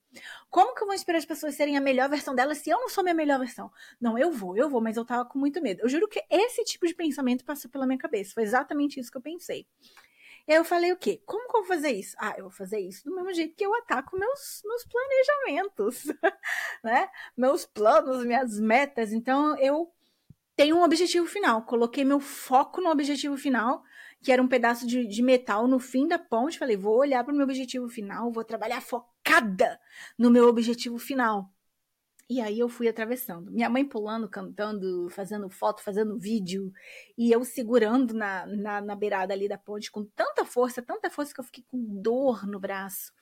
Como 0.49 0.75
que 0.75 0.81
eu 0.81 0.87
vou 0.87 0.95
inspirar 0.95 1.17
as 1.17 1.25
pessoas 1.25 1.53
a 1.53 1.57
serem 1.57 1.77
a 1.77 1.81
melhor 1.81 2.09
versão 2.09 2.35
delas 2.35 2.59
se 2.59 2.69
eu 2.69 2.79
não 2.79 2.89
sou 2.89 3.03
minha 3.03 3.13
melhor 3.13 3.39
versão? 3.39 3.71
Não, 3.99 4.17
eu 4.17 4.31
vou, 4.31 4.55
eu 4.55 4.69
vou, 4.69 4.81
mas 4.81 4.97
eu 4.97 5.05
tava 5.05 5.25
com 5.25 5.39
muito 5.39 5.61
medo. 5.61 5.81
Eu 5.81 5.89
juro 5.89 6.07
que 6.07 6.23
esse 6.29 6.63
tipo 6.63 6.85
de 6.85 6.93
pensamento 6.93 7.43
passou 7.43 7.69
pela 7.69 7.87
minha 7.87 7.97
cabeça. 7.97 8.33
Foi 8.33 8.43
exatamente 8.43 8.99
isso 8.99 9.11
que 9.11 9.17
eu 9.17 9.21
pensei. 9.21 9.65
E 10.47 10.51
aí 10.51 10.57
eu 10.57 10.65
falei 10.65 10.91
o 10.91 10.97
quê? 10.97 11.21
Como 11.27 11.47
que 11.47 11.57
eu 11.57 11.61
vou 11.61 11.67
fazer 11.67 11.91
isso? 11.91 12.15
Ah, 12.19 12.33
eu 12.35 12.45
vou 12.45 12.51
fazer 12.51 12.79
isso 12.79 13.05
do 13.05 13.15
mesmo 13.15 13.31
jeito 13.33 13.55
que 13.55 13.63
eu 13.63 13.73
ataco 13.75 14.17
meus, 14.17 14.63
meus 14.65 14.83
planejamentos, 14.83 16.05
né? 16.83 17.07
Meus 17.37 17.67
planos, 17.67 18.25
minhas 18.25 18.59
metas. 18.59 19.13
Então 19.13 19.55
eu 19.57 19.93
tem 20.59 20.73
um 20.73 20.83
objetivo 20.83 21.25
final. 21.25 21.61
Coloquei 21.61 22.03
meu 22.03 22.19
foco 22.19 22.81
no 22.81 22.89
objetivo 22.89 23.37
final, 23.37 23.81
que 24.21 24.29
era 24.29 24.43
um 24.43 24.47
pedaço 24.47 24.85
de, 24.85 25.07
de 25.07 25.21
metal 25.21 25.69
no 25.69 25.79
fim 25.79 26.05
da 26.05 26.19
ponte. 26.19 26.59
Falei, 26.59 26.75
vou 26.75 26.97
olhar 26.97 27.23
para 27.23 27.33
o 27.33 27.37
meu 27.37 27.45
objetivo 27.45 27.87
final, 27.87 28.29
vou 28.29 28.43
trabalhar 28.43 28.81
focada 28.81 29.79
no 30.17 30.29
meu 30.29 30.49
objetivo 30.49 30.99
final. 30.99 31.49
E 32.29 32.41
aí 32.41 32.59
eu 32.59 32.67
fui 32.67 32.89
atravessando. 32.89 33.49
Minha 33.49 33.69
mãe 33.69 33.85
pulando, 33.85 34.27
cantando, 34.27 35.07
fazendo 35.11 35.49
foto, 35.49 35.81
fazendo 35.81 36.19
vídeo. 36.19 36.73
E 37.17 37.31
eu 37.31 37.45
segurando 37.45 38.13
na, 38.13 38.45
na, 38.45 38.81
na 38.81 38.95
beirada 38.97 39.33
ali 39.33 39.47
da 39.47 39.57
ponte 39.57 39.89
com 39.89 40.03
tanta 40.03 40.43
força, 40.43 40.81
tanta 40.81 41.09
força 41.09 41.33
que 41.33 41.39
eu 41.39 41.45
fiquei 41.45 41.63
com 41.69 42.01
dor 42.01 42.45
no 42.45 42.59
braço. 42.59 43.13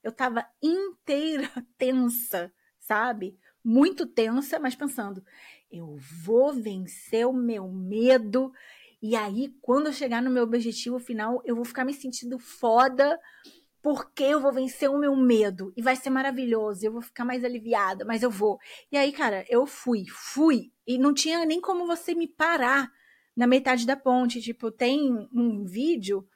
Eu 0.00 0.12
tava 0.12 0.46
inteira 0.62 1.50
tensa, 1.76 2.52
sabe? 2.78 3.36
Muito 3.64 4.06
tensa, 4.06 4.60
mas 4.60 4.76
pensando, 4.76 5.24
eu 5.74 5.96
vou 6.22 6.52
vencer 6.52 7.26
o 7.26 7.32
meu 7.32 7.68
medo. 7.68 8.52
E 9.02 9.16
aí, 9.16 9.54
quando 9.60 9.86
eu 9.86 9.92
chegar 9.92 10.22
no 10.22 10.30
meu 10.30 10.44
objetivo 10.44 10.98
final, 10.98 11.42
eu 11.44 11.56
vou 11.56 11.64
ficar 11.64 11.84
me 11.84 11.92
sentindo 11.92 12.38
foda 12.38 13.18
porque 13.82 14.24
eu 14.24 14.40
vou 14.40 14.50
vencer 14.50 14.88
o 14.88 14.98
meu 14.98 15.14
medo 15.14 15.70
e 15.76 15.82
vai 15.82 15.94
ser 15.94 16.08
maravilhoso, 16.08 16.86
eu 16.86 16.92
vou 16.92 17.02
ficar 17.02 17.22
mais 17.22 17.44
aliviada, 17.44 18.02
mas 18.02 18.22
eu 18.22 18.30
vou. 18.30 18.58
E 18.90 18.96
aí, 18.96 19.12
cara, 19.12 19.44
eu 19.46 19.66
fui, 19.66 20.06
fui 20.08 20.72
e 20.86 20.96
não 20.96 21.12
tinha 21.12 21.44
nem 21.44 21.60
como 21.60 21.86
você 21.86 22.14
me 22.14 22.26
parar 22.26 22.90
na 23.36 23.46
metade 23.46 23.86
da 23.86 23.94
ponte. 23.94 24.40
Tipo, 24.40 24.70
tem 24.70 25.28
um 25.30 25.66
vídeo 25.66 26.26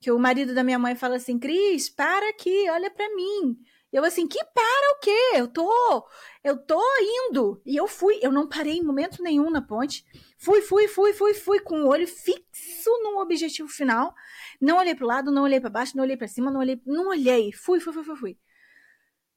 que 0.00 0.10
o 0.10 0.18
marido 0.18 0.54
da 0.54 0.64
minha 0.64 0.78
mãe 0.78 0.96
fala 0.96 1.16
assim: 1.16 1.38
Cris, 1.38 1.88
para 1.88 2.30
aqui, 2.30 2.68
olha 2.70 2.90
para 2.90 3.14
mim. 3.14 3.56
Eu 3.90 4.04
assim, 4.04 4.26
que 4.28 4.42
para 4.44 4.96
o 4.96 5.00
quê? 5.00 5.30
Eu 5.34 5.48
tô, 5.48 6.08
eu 6.44 6.58
tô 6.58 6.82
indo. 7.00 7.60
E 7.64 7.76
eu 7.76 7.88
fui, 7.88 8.18
eu 8.22 8.30
não 8.30 8.46
parei 8.46 8.74
em 8.74 8.82
momento 8.82 9.22
nenhum 9.22 9.50
na 9.50 9.62
ponte. 9.62 10.04
Fui, 10.36 10.60
fui, 10.60 10.86
fui, 10.88 11.12
fui, 11.14 11.34
fui 11.34 11.60
com 11.60 11.82
o 11.82 11.88
olho 11.88 12.06
fixo 12.06 12.90
no 13.02 13.18
objetivo 13.18 13.68
final. 13.68 14.14
Não 14.60 14.76
olhei 14.76 14.94
pro 14.94 15.06
lado, 15.06 15.32
não 15.32 15.44
olhei 15.44 15.60
para 15.60 15.70
baixo, 15.70 15.96
não 15.96 16.04
olhei 16.04 16.16
para 16.16 16.28
cima, 16.28 16.50
não 16.50 16.60
olhei, 16.60 16.80
não 16.84 17.08
olhei. 17.08 17.50
Fui, 17.52 17.80
fui, 17.80 17.92
fui, 17.92 18.04
fui, 18.04 18.16
fui. 18.16 18.38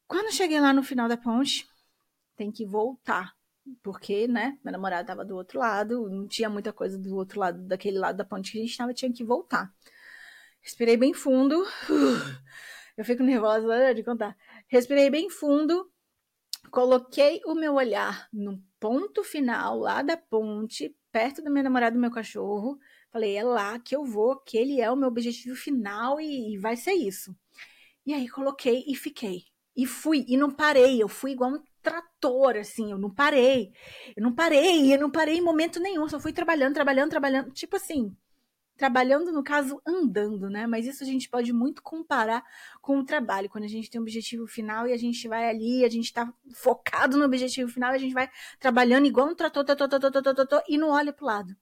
Quando 0.06 0.34
cheguei 0.34 0.60
lá 0.60 0.74
no 0.74 0.84
final 0.84 1.08
da 1.08 1.16
ponte, 1.16 1.66
tem 2.36 2.52
que 2.52 2.66
voltar. 2.66 3.34
Porque, 3.82 4.28
né, 4.28 4.58
meu 4.64 4.72
namorado 4.74 5.08
tava 5.08 5.24
do 5.24 5.36
outro 5.36 5.60
lado, 5.60 6.10
não 6.10 6.28
tinha 6.28 6.50
muita 6.50 6.74
coisa 6.74 6.98
do 6.98 7.16
outro 7.16 7.40
lado, 7.40 7.62
daquele 7.68 7.98
lado 7.98 8.18
da 8.18 8.26
ponte 8.26 8.52
que 8.52 8.58
a 8.58 8.62
gente 8.62 8.76
tava, 8.76 8.94
tinha 8.94 9.14
que 9.14 9.24
voltar. 9.24 9.72
Respirei 10.62 10.98
bem 10.98 11.14
fundo. 11.14 11.66
Eu 12.98 13.06
fico 13.06 13.24
nervosa 13.24 13.94
de 13.94 14.04
contar. 14.04 14.36
Respirei 14.72 15.10
bem 15.10 15.30
fundo, 15.30 15.92
coloquei 16.72 17.42
o 17.46 17.54
meu 17.54 17.74
olhar 17.74 18.30
no 18.32 18.58
ponto 18.80 19.22
final, 19.22 19.78
lá 19.78 20.02
da 20.02 20.16
ponte, 20.16 20.96
perto 21.12 21.42
do 21.42 21.52
meu 21.52 21.62
namorado 21.62 21.94
e 21.94 21.98
do 21.98 22.02
meu 22.02 22.10
cachorro. 22.10 22.80
Falei, 23.12 23.36
é 23.36 23.44
lá 23.44 23.78
que 23.80 23.94
eu 23.94 24.06
vou, 24.06 24.40
que 24.40 24.58
ele 24.58 24.80
é 24.80 24.90
o 24.90 24.96
meu 24.96 25.10
objetivo 25.10 25.58
final 25.58 26.22
e, 26.22 26.54
e 26.54 26.58
vai 26.58 26.78
ser 26.78 26.94
isso. 26.94 27.36
E 28.06 28.14
aí 28.14 28.30
coloquei 28.30 28.86
e 28.88 28.96
fiquei. 28.96 29.44
E 29.76 29.86
fui, 29.86 30.24
e 30.26 30.38
não 30.38 30.50
parei, 30.50 31.04
eu 31.04 31.10
fui 31.10 31.32
igual 31.32 31.52
um 31.52 31.64
trator, 31.82 32.56
assim, 32.56 32.92
eu 32.92 32.98
não 32.98 33.14
parei. 33.14 33.74
Eu 34.16 34.24
não 34.24 34.34
parei, 34.34 34.94
eu 34.94 35.00
não 35.02 35.12
parei 35.12 35.36
em 35.36 35.42
momento 35.42 35.82
nenhum, 35.82 36.08
só 36.08 36.18
fui 36.18 36.32
trabalhando, 36.32 36.76
trabalhando, 36.76 37.10
trabalhando. 37.10 37.52
Tipo 37.52 37.76
assim, 37.76 38.16
trabalhando, 38.82 39.32
no 39.32 39.44
caso, 39.44 39.80
andando, 39.86 40.50
né? 40.50 40.66
Mas 40.66 40.88
isso 40.88 41.04
a 41.04 41.06
gente 41.06 41.30
pode 41.30 41.54
muito 41.54 41.84
comparar 41.84 42.44
com 42.82 42.98
o 42.98 43.06
trabalho, 43.06 43.48
quando 43.48 43.66
a 43.66 43.68
gente 43.68 43.92
tem 43.92 44.02
um 44.02 44.04
objetivo 44.04 44.48
final 44.48 44.88
e 44.88 44.92
a 44.92 44.98
gente 44.98 45.28
vai 45.28 45.48
ali, 45.48 45.86
a 45.86 45.88
gente 45.88 46.06
está 46.06 46.34
focado 46.52 47.16
no 47.16 47.24
objetivo 47.24 47.72
final, 47.72 47.92
a 47.92 47.98
gente 48.00 48.12
vai 48.12 48.28
trabalhando 48.60 49.06
igual 49.06 49.28
um 49.28 49.36
trator, 49.36 49.64
trator, 49.64 49.88
trator, 49.88 50.12
trator, 50.12 50.34
trator, 50.34 50.64
e 50.68 50.80
não 50.80 50.90
olha 50.90 51.14
para 51.14 51.24
o 51.24 51.28
lado. 51.28 51.56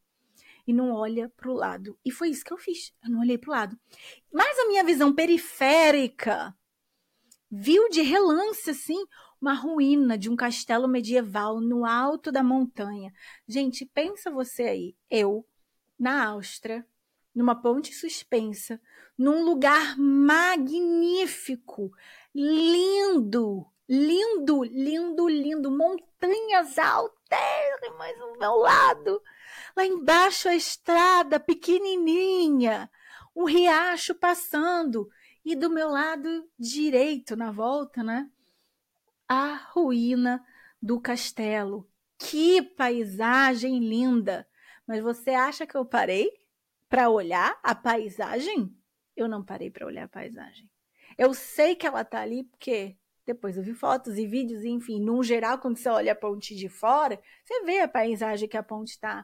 E 0.66 0.72
não 0.72 0.94
olha 0.94 1.28
para 1.36 1.52
o 1.52 1.54
lado. 1.54 2.00
E 2.06 2.10
foi 2.10 2.30
isso 2.30 2.46
que 2.46 2.54
eu 2.54 2.58
fiz. 2.58 2.94
Eu 3.04 3.10
não 3.10 3.20
olhei 3.20 3.38
para 3.38 3.50
o 3.50 3.52
lado. 3.52 3.78
Mas 4.32 4.58
a 4.58 4.68
minha 4.68 4.84
visão 4.86 5.14
periférica 5.14 6.56
viu 7.52 7.90
de 7.90 8.02
relance, 8.02 8.70
assim, 8.70 9.04
uma 9.42 9.54
ruína 9.54 10.18
de 10.18 10.30
um 10.30 10.38
castelo 10.38 10.88
medieval 10.88 11.60
no 11.60 11.86
alto 11.86 12.32
da 12.32 12.42
montanha. 12.42 13.12
Gente, 13.46 13.86
pensa 13.86 14.32
você 14.32 14.64
aí, 14.64 14.96
eu 15.10 15.46
na 16.00 16.26
Áustria, 16.28 16.88
numa 17.40 17.56
ponte 17.56 17.96
suspensa, 17.96 18.82
num 19.18 19.46
lugar 19.46 19.98
magnífico, 19.98 21.90
lindo, 22.36 23.66
lindo, 23.88 24.62
lindo, 24.66 25.30
lindo, 25.30 25.72
montanhas 25.72 26.78
altas, 26.78 27.16
mas 27.98 28.20
do 28.20 28.38
meu 28.38 28.56
lado, 28.56 29.24
lá 29.74 29.86
embaixo 29.86 30.50
a 30.50 30.56
estrada 30.56 31.40
pequenininha, 31.40 32.92
um 33.34 33.46
riacho 33.46 34.14
passando 34.14 35.10
e 35.46 35.56
do 35.56 35.70
meu 35.70 35.88
lado 35.88 36.46
direito 36.60 37.38
na 37.38 37.52
volta, 37.54 38.04
né? 38.04 38.30
A 39.30 39.56
ruína 39.72 40.46
do 40.82 41.00
castelo. 41.00 41.90
Que 42.18 42.62
paisagem 42.62 43.80
linda! 43.80 44.46
Mas 44.86 45.02
você 45.02 45.30
acha 45.30 45.66
que 45.66 45.78
eu 45.78 45.86
parei 45.86 46.39
para 46.90 47.10
olhar 47.10 47.58
a 47.64 47.76
paisagem? 47.76 48.76
Eu 49.16 49.28
não 49.28 49.46
parei 49.46 49.70
para 49.70 49.86
olhar 49.86 50.06
a 50.06 50.10
paisagem. 50.10 50.70
Eu 51.18 51.34
sei 51.34 51.76
que 51.76 51.86
ela 51.86 52.04
tá 52.04 52.22
ali 52.22 52.44
porque 52.44 52.98
depois 53.26 53.56
eu 53.56 53.64
vi 53.64 53.76
fotos 53.76 54.18
e 54.18 54.26
vídeos, 54.26 54.64
enfim, 54.64 55.00
num 55.00 55.22
geral, 55.22 55.60
quando 55.60 55.78
você 55.78 55.88
olha 55.88 56.14
a 56.14 56.16
ponte 56.16 56.56
de 56.56 56.68
fora, 56.68 57.22
você 57.46 57.64
vê 57.64 57.80
a 57.80 57.88
paisagem 57.88 58.50
que 58.50 58.58
a 58.58 58.64
ponte 58.64 58.90
está 58.90 59.24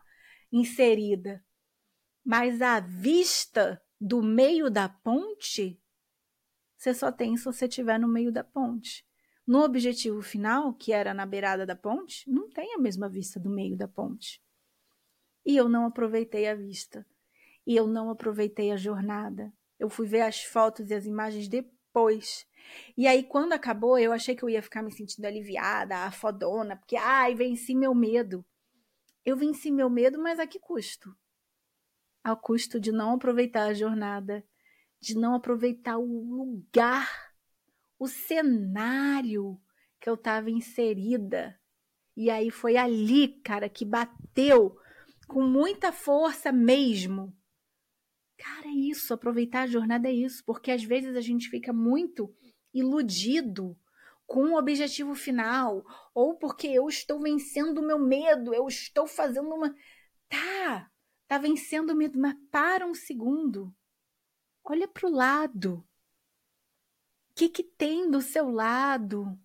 inserida. 0.51 1.43
Mas 2.23 2.61
a 2.61 2.79
vista 2.79 3.81
do 3.99 4.21
meio 4.21 4.69
da 4.69 4.87
ponte, 4.87 5.81
você 6.77 6.93
só 6.93 7.11
tem 7.11 7.35
se 7.35 7.45
você 7.45 7.65
estiver 7.65 7.99
no 7.99 8.07
meio 8.07 8.31
da 8.31 8.43
ponte. 8.43 9.03
No 9.47 9.63
objetivo 9.63 10.21
final, 10.21 10.73
que 10.73 10.93
era 10.93 11.13
na 11.13 11.25
beirada 11.25 11.65
da 11.65 11.75
ponte, 11.75 12.29
não 12.29 12.47
tem 12.49 12.75
a 12.75 12.77
mesma 12.77 13.09
vista 13.09 13.39
do 13.39 13.49
meio 13.49 13.75
da 13.75 13.87
ponte. 13.87 14.39
E 15.43 15.55
eu 15.57 15.67
não 15.67 15.85
aproveitei 15.85 16.47
a 16.47 16.53
vista. 16.53 17.03
E 17.65 17.75
eu 17.75 17.87
não 17.87 18.09
aproveitei 18.09 18.71
a 18.71 18.77
jornada. 18.77 19.51
Eu 19.79 19.89
fui 19.89 20.07
ver 20.07 20.21
as 20.21 20.43
fotos 20.43 20.89
e 20.89 20.93
as 20.93 21.05
imagens 21.05 21.47
depois. 21.47 22.45
E 22.97 23.07
aí, 23.07 23.23
quando 23.23 23.53
acabou, 23.53 23.97
eu 23.97 24.11
achei 24.11 24.35
que 24.35 24.43
eu 24.43 24.49
ia 24.49 24.61
ficar 24.61 24.81
me 24.81 24.91
sentindo 24.91 25.25
aliviada, 25.25 25.97
a 25.97 26.11
fodona, 26.11 26.75
porque, 26.75 26.95
ai, 26.95 27.35
venci 27.35 27.75
meu 27.75 27.93
medo. 27.93 28.45
Eu 29.23 29.35
venci 29.35 29.71
meu 29.71 29.89
medo, 29.89 30.21
mas 30.21 30.39
a 30.39 30.47
que 30.47 30.59
custo? 30.59 31.15
Ao 32.23 32.37
custo 32.37 32.79
de 32.79 32.91
não 32.91 33.13
aproveitar 33.13 33.63
a 33.63 33.73
jornada, 33.73 34.45
de 34.99 35.15
não 35.15 35.35
aproveitar 35.35 35.97
o 35.97 36.05
lugar, 36.05 37.09
o 37.99 38.07
cenário 38.07 39.59
que 39.99 40.09
eu 40.09 40.15
estava 40.15 40.49
inserida. 40.49 41.59
E 42.15 42.29
aí 42.29 42.49
foi 42.49 42.77
ali, 42.77 43.39
cara, 43.41 43.67
que 43.67 43.83
bateu 43.83 44.77
com 45.27 45.41
muita 45.43 45.91
força 45.91 46.51
mesmo. 46.51 47.35
Cara, 48.37 48.67
é 48.67 48.71
isso, 48.71 49.13
aproveitar 49.13 49.61
a 49.61 49.67
jornada 49.67 50.09
é 50.09 50.13
isso, 50.13 50.43
porque 50.45 50.71
às 50.71 50.83
vezes 50.83 51.15
a 51.15 51.21
gente 51.21 51.49
fica 51.49 51.71
muito 51.71 52.33
iludido 52.73 53.77
com 54.25 54.51
o 54.51 54.57
objetivo 54.57 55.15
final, 55.15 55.83
ou 56.13 56.35
porque 56.35 56.67
eu 56.67 56.87
estou 56.89 57.21
vencendo 57.21 57.79
o 57.79 57.85
meu 57.85 57.99
medo, 57.99 58.53
eu 58.53 58.67
estou 58.67 59.07
fazendo 59.07 59.53
uma. 59.53 59.73
Tá, 60.27 60.91
tá 61.27 61.37
vencendo 61.37 61.91
o 61.91 61.95
medo, 61.95 62.19
mas 62.19 62.35
para 62.51 62.85
um 62.85 62.93
segundo. 62.93 63.73
Olha 64.63 64.87
para 64.87 65.07
o 65.07 65.11
lado. 65.11 65.85
O 67.31 67.35
que, 67.35 67.49
que 67.49 67.63
tem 67.63 68.09
do 68.09 68.21
seu 68.21 68.49
lado? 68.49 69.37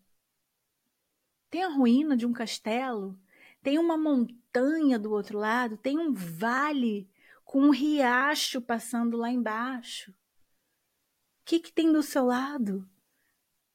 Tem 1.51 1.65
a 1.65 1.69
ruína 1.69 2.17
de 2.17 2.25
um 2.25 2.33
castelo, 2.33 3.19
tem 3.63 3.79
uma 3.79 3.99
montanha 3.99 4.99
do 4.99 5.11
outro 5.11 5.39
lado, 5.39 5.77
tem 5.77 5.99
um 5.99 6.13
vale 6.15 7.11
com 7.51 7.63
um 7.63 7.71
riacho 7.71 8.63
passando 8.63 9.17
lá 9.17 9.29
embaixo. 9.29 10.13
O 10.13 10.15
que, 11.45 11.59
que 11.59 11.73
tem 11.73 11.91
do 11.91 12.01
seu 12.01 12.27
lado? 12.27 12.89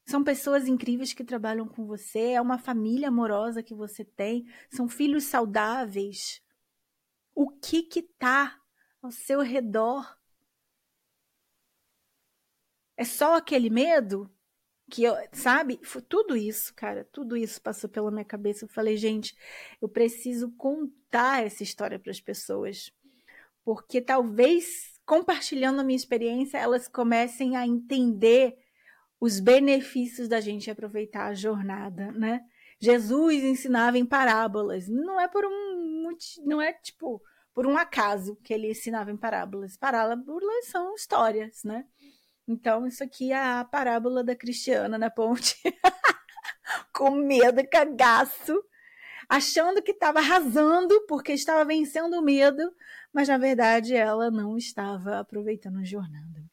São 0.05 0.23
pessoas 0.23 0.65
incríveis 0.65 1.11
que 1.11 1.25
trabalham 1.25 1.67
com 1.67 1.85
você, 1.85 2.31
é 2.31 2.41
uma 2.41 2.57
família 2.57 3.09
amorosa 3.09 3.61
que 3.61 3.75
você 3.75 4.05
tem, 4.05 4.47
são 4.69 4.87
filhos 4.87 5.25
saudáveis. 5.25 6.41
O 7.33 7.49
que 7.49 7.83
que 7.83 8.01
tá 8.01 8.57
ao 9.01 9.11
seu 9.11 9.41
redor? 9.41 10.17
É 12.95 13.03
só 13.03 13.35
aquele 13.35 13.69
medo 13.69 14.33
que 14.89 15.03
eu, 15.03 15.15
sabe? 15.33 15.81
Foi 15.83 16.01
tudo 16.01 16.37
isso, 16.37 16.73
cara, 16.73 17.03
tudo 17.11 17.35
isso 17.35 17.61
passou 17.61 17.89
pela 17.89 18.09
minha 18.09 18.23
cabeça. 18.23 18.63
Eu 18.63 18.69
falei, 18.69 18.95
gente, 18.95 19.35
eu 19.81 19.89
preciso 19.89 20.49
contar 20.53 21.43
essa 21.43 21.61
história 21.61 21.99
para 21.99 22.11
as 22.11 22.21
pessoas, 22.21 22.89
porque 23.65 23.99
talvez 23.99 24.95
compartilhando 25.05 25.81
a 25.81 25.83
minha 25.83 25.97
experiência, 25.97 26.57
elas 26.57 26.87
comecem 26.87 27.57
a 27.57 27.67
entender 27.67 28.55
os 29.19 29.39
benefícios 29.39 30.27
da 30.27 30.39
gente 30.39 30.69
aproveitar 30.69 31.25
a 31.25 31.33
jornada, 31.33 32.11
né? 32.11 32.41
Jesus 32.79 33.43
ensinava 33.43 33.97
em 33.97 34.05
parábolas. 34.05 34.87
Não 34.87 35.19
é 35.19 35.27
por 35.27 35.45
um 35.45 35.75
não 36.45 36.61
é 36.61 36.71
tipo 36.71 37.21
por 37.53 37.65
um 37.65 37.77
acaso 37.77 38.35
que 38.43 38.53
ele 38.53 38.71
ensinava 38.71 39.11
em 39.11 39.17
parábolas. 39.17 39.77
Parábolas 39.77 40.67
são 40.67 40.93
histórias, 40.93 41.63
né? 41.63 41.85
Então 42.47 42.85
isso 42.85 43.03
aqui 43.03 43.31
é 43.31 43.37
a 43.37 43.65
parábola 43.65 44.23
da 44.23 44.35
Cristiana 44.35 44.97
na 44.97 45.09
ponte, 45.09 45.55
com 46.93 47.11
medo, 47.11 47.67
cagaço, 47.69 48.61
achando 49.29 49.81
que 49.81 49.91
estava 49.91 50.19
arrasando 50.19 51.05
porque 51.07 51.33
estava 51.33 51.65
vencendo 51.65 52.13
o 52.13 52.21
medo, 52.21 52.73
mas 53.13 53.27
na 53.27 53.37
verdade 53.37 53.95
ela 53.95 54.29
não 54.31 54.57
estava 54.57 55.19
aproveitando 55.19 55.79
a 55.79 55.83
jornada. 55.83 56.43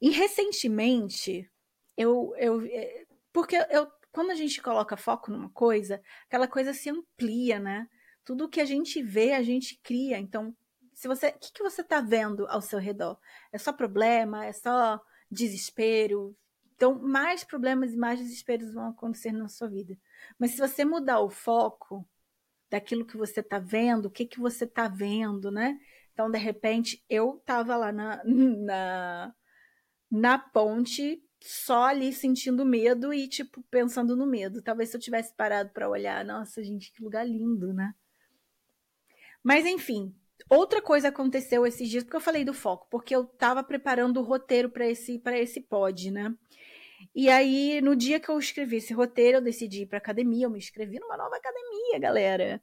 E 0.00 0.10
recentemente, 0.10 1.50
eu, 1.96 2.34
eu 2.36 2.62
é, 2.66 3.06
porque 3.32 3.56
eu, 3.70 3.88
quando 4.12 4.30
a 4.30 4.34
gente 4.34 4.62
coloca 4.62 4.96
foco 4.96 5.30
numa 5.30 5.50
coisa, 5.50 6.00
aquela 6.26 6.46
coisa 6.46 6.72
se 6.72 6.88
amplia, 6.88 7.58
né? 7.58 7.88
Tudo 8.24 8.48
que 8.48 8.60
a 8.60 8.64
gente 8.64 9.02
vê, 9.02 9.32
a 9.32 9.42
gente 9.42 9.78
cria. 9.82 10.18
Então, 10.18 10.56
se 10.94 11.08
você, 11.08 11.28
o 11.28 11.38
que, 11.38 11.52
que 11.52 11.62
você 11.62 11.80
está 11.82 12.00
vendo 12.00 12.46
ao 12.46 12.62
seu 12.62 12.78
redor? 12.78 13.18
É 13.52 13.58
só 13.58 13.72
problema? 13.72 14.46
É 14.46 14.52
só 14.52 15.00
desespero? 15.30 16.36
Então, 16.76 16.94
mais 16.98 17.44
problemas 17.44 17.92
e 17.92 17.96
mais 17.96 18.18
desesperos 18.18 18.72
vão 18.72 18.88
acontecer 18.88 19.32
na 19.32 19.48
sua 19.48 19.68
vida. 19.68 19.96
Mas 20.38 20.52
se 20.52 20.58
você 20.58 20.84
mudar 20.84 21.20
o 21.20 21.30
foco 21.30 22.06
daquilo 22.70 23.04
que 23.06 23.16
você 23.16 23.40
está 23.40 23.58
vendo, 23.58 24.06
o 24.06 24.10
que, 24.10 24.26
que 24.26 24.40
você 24.40 24.64
está 24.64 24.88
vendo, 24.88 25.50
né? 25.50 25.78
Então, 26.12 26.30
de 26.30 26.38
repente, 26.38 27.04
eu 27.08 27.36
estava 27.36 27.76
lá 27.76 27.92
na, 27.92 28.22
na, 28.24 29.34
na 30.10 30.38
ponte, 30.38 31.22
só 31.40 31.84
ali 31.84 32.12
sentindo 32.12 32.64
medo 32.64 33.12
e, 33.12 33.28
tipo, 33.28 33.62
pensando 33.70 34.16
no 34.16 34.26
medo. 34.26 34.62
Talvez 34.62 34.90
se 34.90 34.96
eu 34.96 35.00
tivesse 35.00 35.34
parado 35.34 35.70
para 35.70 35.88
olhar, 35.88 36.24
nossa, 36.24 36.62
gente, 36.62 36.92
que 36.92 37.02
lugar 37.02 37.26
lindo, 37.26 37.72
né? 37.72 37.94
Mas, 39.42 39.66
enfim, 39.66 40.14
outra 40.48 40.80
coisa 40.80 41.08
aconteceu 41.08 41.66
esses 41.66 41.88
dias, 41.88 42.02
porque 42.02 42.16
eu 42.16 42.20
falei 42.20 42.44
do 42.44 42.54
foco, 42.54 42.86
porque 42.90 43.14
eu 43.14 43.24
tava 43.26 43.62
preparando 43.62 44.20
o 44.20 44.24
roteiro 44.24 44.70
para 44.70 44.88
esse, 44.88 45.18
pra 45.18 45.38
esse 45.38 45.60
pod, 45.60 46.10
né? 46.10 46.34
E 47.14 47.28
aí, 47.28 47.80
no 47.80 47.96
dia 47.96 48.20
que 48.20 48.28
eu 48.28 48.38
escrevi 48.38 48.76
esse 48.76 48.92
roteiro, 48.92 49.38
eu 49.38 49.42
decidi 49.42 49.82
ir 49.82 49.86
pra 49.86 49.98
academia. 49.98 50.46
Eu 50.46 50.50
me 50.50 50.58
inscrevi 50.58 50.98
numa 50.98 51.16
nova 51.16 51.36
academia, 51.36 51.98
galera. 51.98 52.62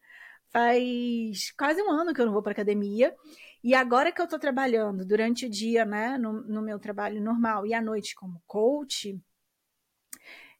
Faz 0.50 1.52
quase 1.58 1.82
um 1.82 1.92
ano 1.92 2.14
que 2.14 2.22
eu 2.22 2.26
não 2.26 2.34
vou 2.34 2.44
pra 2.44 2.52
academia. 2.52 3.16
E 3.64 3.76
agora 3.76 4.12
que 4.12 4.20
eu 4.22 4.26
estou 4.26 4.40
trabalhando 4.40 5.06
durante 5.06 5.46
o 5.46 5.50
dia, 5.50 5.86
né, 5.86 6.18
no, 6.18 6.34
no, 6.34 6.62
meu 6.62 6.80
trabalho 6.80 7.22
normal 7.22 7.66
e 7.66 7.74
à 7.74 7.82
noite 7.82 8.16
como 8.16 8.42
coach, 8.48 9.20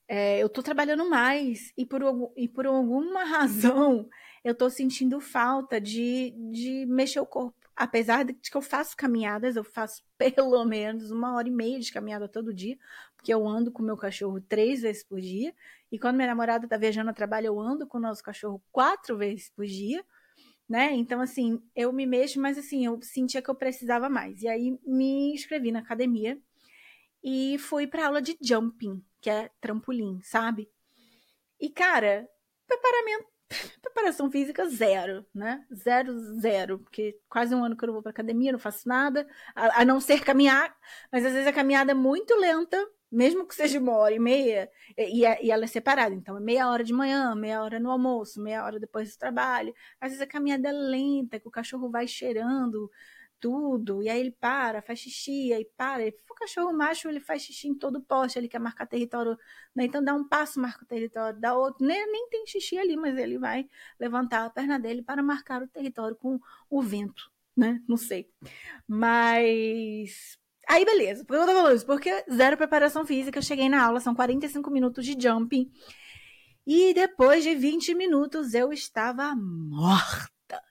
é, 0.08 0.40
eu 0.42 0.48
estou 0.48 0.64
trabalhando 0.64 1.10
mais 1.10 1.74
e 1.78 1.86
por, 1.86 2.02
e 2.38 2.48
por 2.48 2.68
alguma 2.68 3.24
razão 3.26 4.08
eu 4.44 4.54
estou 4.54 4.70
sentindo 4.70 5.20
falta 5.20 5.80
de, 5.82 6.32
de 6.52 6.86
mexer 6.88 7.20
o 7.20 7.26
corpo. 7.26 7.61
Apesar 7.76 8.26
de 8.26 8.34
que 8.34 8.56
eu 8.56 8.62
faço 8.62 8.96
caminhadas, 8.96 9.56
eu 9.56 9.64
faço 9.64 10.04
pelo 10.18 10.64
menos 10.66 11.12
uma 11.12 11.36
hora 11.36 11.48
e 11.48 11.52
meia 11.52 11.80
de 11.80 11.92
caminhada 11.92 12.28
todo 12.28 12.54
dia, 12.54 12.78
porque 13.16 13.34
eu 13.34 13.48
ando 13.48 13.72
com 13.72 13.82
meu 13.84 13.98
cachorro 13.98 14.42
três 14.42 14.82
vezes 14.82 15.04
por 15.04 15.20
dia. 15.20 15.54
E 15.92 16.00
quando 16.00 16.16
minha 16.16 16.28
namorada 16.28 16.66
está 16.66 16.78
viajando 16.78 17.10
a 17.10 17.14
trabalho, 17.14 17.48
eu 17.48 17.60
ando 17.60 17.88
com 17.88 17.98
o 17.98 18.02
nosso 18.02 18.24
cachorro 18.24 18.64
quatro 18.72 19.18
vezes 19.18 19.50
por 19.50 19.66
dia 19.66 20.04
né? 20.72 20.94
Então, 20.94 21.20
assim, 21.20 21.62
eu 21.76 21.92
me 21.92 22.06
mexo, 22.06 22.40
mas 22.40 22.58
assim, 22.58 22.86
eu 22.86 22.98
sentia 23.02 23.42
que 23.42 23.50
eu 23.50 23.56
precisava 23.56 24.08
mais. 24.08 24.42
E 24.42 24.48
aí 24.48 24.80
me 24.86 25.34
inscrevi 25.34 25.70
na 25.70 25.80
academia 25.80 26.40
e 27.22 27.58
fui 27.58 27.86
para 27.86 28.08
aula 28.08 28.22
de 28.22 28.38
jumping, 28.42 29.04
que 29.20 29.30
é 29.30 29.50
trampolim, 29.60 30.22
sabe? 30.24 30.72
E, 31.60 31.70
cara, 31.70 32.26
preparamento, 32.66 33.28
preparação 33.82 34.32
física 34.32 34.68
zero, 34.68 35.26
né? 35.34 35.66
Zero, 35.74 36.18
zero, 36.40 36.80
porque 36.80 37.18
quase 37.30 37.54
um 37.54 37.64
ano 37.64 37.76
que 37.76 37.84
eu 37.84 37.88
não 37.88 37.94
vou 37.94 38.02
pra 38.02 38.12
academia, 38.12 38.52
não 38.52 38.60
faço 38.60 38.88
nada, 38.88 39.28
a, 39.56 39.82
a 39.82 39.86
não 39.86 40.00
ser 40.00 40.24
caminhar, 40.24 40.76
mas 41.12 41.26
às 41.26 41.34
vezes 41.34 41.48
a 41.48 41.54
caminhada 41.54 41.92
é 41.92 41.96
muito 41.96 42.34
lenta, 42.36 42.78
mesmo 43.12 43.46
que 43.46 43.54
seja 43.54 43.80
uma 43.80 43.94
hora 43.94 44.16
e 44.16 44.20
meia, 44.20 44.70
e, 44.98 45.26
e, 45.26 45.52
ela 45.52 45.66
é 45.66 45.68
separada, 45.68 46.16
então 46.16 46.38
é 46.38 46.40
meia 46.40 46.70
hora 46.70 46.84
de 46.84 46.94
manhã, 46.94 47.36
meia 47.36 47.62
hora 47.62 47.80
no 47.80 47.92
almoço, 47.92 48.42
meia 48.42 48.64
hora 48.64 48.80
depois 48.80 49.14
do 49.14 49.20
trabalho. 49.20 49.74
Às 50.00 50.12
vezes 50.12 50.22
a 50.22 50.28
caminhada 50.28 50.70
é 50.70 50.72
lenta, 50.72 51.40
que 51.40 51.48
o 51.48 51.52
cachorro 51.52 51.90
vai 51.90 52.08
cheirando 52.08 52.90
tudo. 53.42 54.02
E 54.04 54.10
aí 54.10 54.20
ele 54.20 54.32
para, 54.32 54.82
faz 54.82 55.00
xixi, 55.00 55.52
aí 55.52 55.66
para. 55.76 56.04
Ele, 56.04 56.16
o 56.30 56.36
cachorro 56.36 56.72
macho, 56.72 57.10
ele 57.10 57.20
faz 57.20 57.42
xixi 57.42 57.68
em 57.68 57.76
todo 57.76 58.02
poste, 58.02 58.38
ele 58.40 58.48
quer 58.48 58.60
marcar 58.60 58.86
território. 58.86 59.38
Né? 59.76 59.86
Então 59.86 60.04
dá 60.04 60.14
um 60.14 60.26
passo, 60.26 60.62
marca 60.62 60.84
o 60.84 60.88
território, 60.88 61.40
dá 61.40 61.56
outro. 61.56 61.86
Nem, 61.86 62.10
nem 62.12 62.30
tem 62.30 62.46
xixi 62.46 62.78
ali, 62.78 62.96
mas 62.96 63.18
ele 63.18 63.38
vai 63.38 63.68
levantar 64.00 64.46
a 64.46 64.50
perna 64.50 64.80
dele 64.80 65.02
para 65.02 65.24
marcar 65.24 65.62
o 65.64 65.68
território 65.68 66.16
com 66.16 66.40
o 66.70 66.82
vento, 66.82 67.32
né? 67.58 67.82
Não 67.88 67.98
sei. 67.98 68.30
Mas. 68.88 70.38
Aí, 70.70 70.86
beleza. 70.86 71.26
Por 71.26 71.36
que 71.36 71.42
eu 71.42 71.48
tô 71.48 71.54
falando 71.54 71.76
isso? 71.76 71.86
Porque 71.86 72.24
zero 72.32 72.56
preparação 72.56 73.06
física, 73.06 73.40
eu 73.40 73.44
cheguei 73.44 73.68
na 73.68 73.84
aula, 73.84 74.00
são 74.00 74.16
45 74.16 74.70
minutos 74.72 75.06
de 75.06 75.22
jumping. 75.22 75.70
E 76.66 76.94
depois 76.94 77.44
de 77.44 77.56
20 77.56 77.96
minutos 77.96 78.54
eu 78.54 78.72
estava 78.72 79.36
morta, 79.36 80.30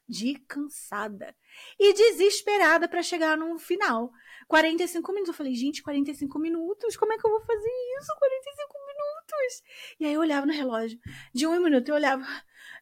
de 0.08 0.34
cansada 0.48 1.34
e 1.78 1.92
desesperada 1.92 2.88
para 2.88 3.02
chegar 3.02 3.36
no 3.36 3.58
final. 3.58 4.10
45 4.48 5.12
minutos. 5.12 5.28
Eu 5.28 5.34
falei, 5.34 5.54
gente, 5.54 5.82
45 5.82 6.38
minutos? 6.38 6.96
Como 6.96 7.12
é 7.12 7.18
que 7.18 7.24
eu 7.24 7.30
vou 7.30 7.40
fazer 7.40 7.70
isso? 8.00 8.12
45 8.18 8.78
minutos. 8.86 9.62
E 10.00 10.06
aí 10.06 10.12
eu 10.12 10.20
olhava 10.20 10.44
no 10.44 10.52
relógio. 10.52 10.98
De 11.32 11.46
um 11.46 11.62
minuto 11.62 11.88
eu 11.88 11.94
olhava. 11.94 12.26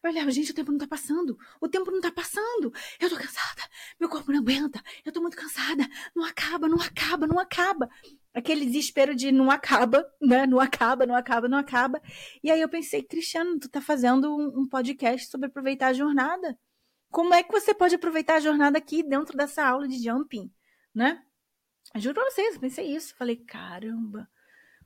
Eu 0.03 0.09
olhava, 0.09 0.31
gente, 0.31 0.51
o 0.51 0.55
tempo 0.55 0.71
não 0.71 0.79
tá 0.79 0.87
passando. 0.87 1.37
O 1.61 1.67
tempo 1.67 1.91
não 1.91 2.01
tá 2.01 2.11
passando. 2.11 2.73
Eu 2.99 3.09
tô 3.09 3.15
cansada. 3.15 3.61
Meu 3.99 4.09
corpo 4.09 4.31
não 4.31 4.39
aguenta. 4.39 4.81
Eu 5.05 5.11
tô 5.11 5.21
muito 5.21 5.37
cansada. 5.37 5.87
Não 6.15 6.23
acaba, 6.23 6.67
não 6.67 6.79
acaba, 6.81 7.27
não 7.27 7.37
acaba. 7.37 7.89
Aquele 8.33 8.65
desespero 8.65 9.13
de 9.13 9.31
não 9.31 9.51
acaba, 9.51 10.05
né? 10.21 10.47
Não 10.47 10.59
acaba, 10.59 11.05
não 11.05 11.15
acaba, 11.15 11.47
não 11.47 11.57
acaba. 11.57 12.01
E 12.43 12.49
aí 12.49 12.61
eu 12.61 12.69
pensei, 12.69 13.03
Cristiano, 13.03 13.59
tu 13.59 13.69
tá 13.69 13.81
fazendo 13.81 14.35
um, 14.35 14.61
um 14.61 14.67
podcast 14.67 15.29
sobre 15.29 15.47
aproveitar 15.47 15.87
a 15.87 15.93
jornada. 15.93 16.57
Como 17.11 17.33
é 17.33 17.43
que 17.43 17.51
você 17.51 17.73
pode 17.73 17.95
aproveitar 17.95 18.35
a 18.35 18.39
jornada 18.39 18.77
aqui 18.77 19.01
dentro 19.03 19.35
dessa 19.35 19.65
aula 19.65 19.87
de 19.87 20.01
jumping, 20.01 20.51
né? 20.93 21.23
Eu 21.93 22.01
juro 22.01 22.15
pra 22.15 22.29
vocês, 22.29 22.57
pensei 22.57 22.95
isso. 22.95 23.15
Falei, 23.15 23.35
caramba, 23.35 24.29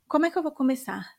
como 0.07 0.25
é 0.25 0.31
que 0.31 0.37
eu 0.37 0.43
vou 0.43 0.51
começar? 0.51 1.17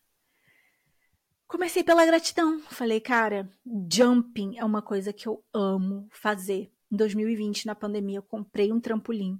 Comecei 1.46 1.84
pela 1.84 2.06
gratidão. 2.06 2.58
Falei, 2.60 3.00
cara, 3.00 3.48
jumping 3.92 4.56
é 4.56 4.64
uma 4.64 4.80
coisa 4.80 5.12
que 5.12 5.28
eu 5.28 5.44
amo 5.52 6.08
fazer. 6.10 6.72
Em 6.90 6.96
2020, 6.96 7.66
na 7.66 7.74
pandemia, 7.74 8.18
eu 8.18 8.22
comprei 8.22 8.72
um 8.72 8.80
trampolim. 8.80 9.38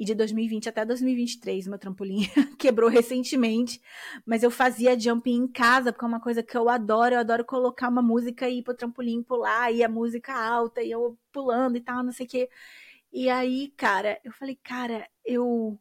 E 0.00 0.04
de 0.06 0.14
2020 0.14 0.66
até 0.66 0.82
2023, 0.82 1.66
meu 1.66 1.78
trampolim 1.78 2.20
quebrou 2.58 2.88
recentemente. 2.88 3.82
Mas 4.24 4.42
eu 4.42 4.50
fazia 4.50 4.98
jumping 4.98 5.34
em 5.34 5.46
casa, 5.46 5.92
porque 5.92 6.06
é 6.06 6.08
uma 6.08 6.22
coisa 6.22 6.42
que 6.42 6.56
eu 6.56 6.70
adoro. 6.70 7.14
Eu 7.14 7.20
adoro 7.20 7.44
colocar 7.44 7.90
uma 7.90 8.00
música 8.00 8.48
e 8.48 8.60
ir 8.60 8.62
pro 8.62 8.72
trampolim 8.72 9.22
pular, 9.22 9.70
e 9.70 9.84
a 9.84 9.90
música 9.90 10.32
alta, 10.32 10.82
e 10.82 10.90
eu 10.90 11.18
pulando 11.30 11.76
e 11.76 11.82
tal, 11.82 12.02
não 12.02 12.12
sei 12.12 12.24
o 12.24 12.28
quê. 12.30 12.48
E 13.12 13.28
aí, 13.28 13.74
cara, 13.76 14.18
eu 14.24 14.32
falei, 14.32 14.58
cara, 14.64 15.06
eu 15.22 15.78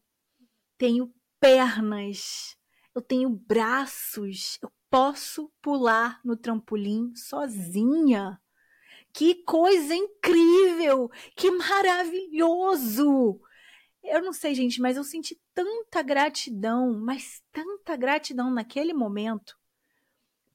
tenho 0.78 1.14
pernas, 1.40 2.58
eu 2.94 3.02
tenho 3.02 3.30
braços, 3.30 4.60
eu 4.62 4.70
posso 4.90 5.50
pular 5.62 6.20
no 6.26 6.36
trampolim 6.36 7.16
sozinha. 7.16 8.38
Que 9.14 9.36
coisa 9.46 9.96
incrível! 9.96 11.10
Que 11.38 11.50
maravilhoso! 11.52 13.40
Eu 14.10 14.24
não 14.24 14.34
sei, 14.34 14.56
gente, 14.56 14.82
mas 14.82 14.98
eu 14.98 15.04
senti 15.04 15.40
tanta 15.54 16.02
gratidão, 16.02 17.00
mas 17.00 17.44
tanta 17.52 17.96
gratidão 17.96 18.52
naquele 18.52 18.92
momento 18.92 19.56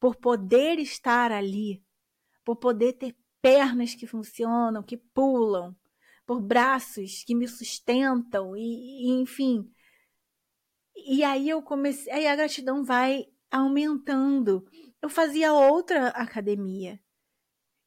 por 0.00 0.16
poder 0.16 0.78
estar 0.80 1.30
ali, 1.30 1.82
por 2.44 2.56
poder 2.56 2.94
ter 2.94 3.16
pernas 3.40 3.94
que 3.94 4.06
funcionam, 4.06 4.82
que 4.82 4.96
pulam, 4.96 5.74
por 6.26 6.40
braços 6.40 7.22
que 7.24 7.34
me 7.34 7.46
sustentam 7.46 8.56
e, 8.56 9.06
e 9.06 9.10
enfim. 9.20 9.70
E 10.96 11.22
aí 11.22 11.48
eu 11.48 11.62
comecei, 11.62 12.12
aí 12.12 12.26
a 12.26 12.34
gratidão 12.34 12.82
vai 12.82 13.24
aumentando. 13.50 14.66
Eu 15.00 15.08
fazia 15.08 15.52
outra 15.52 16.08
academia. 16.08 17.00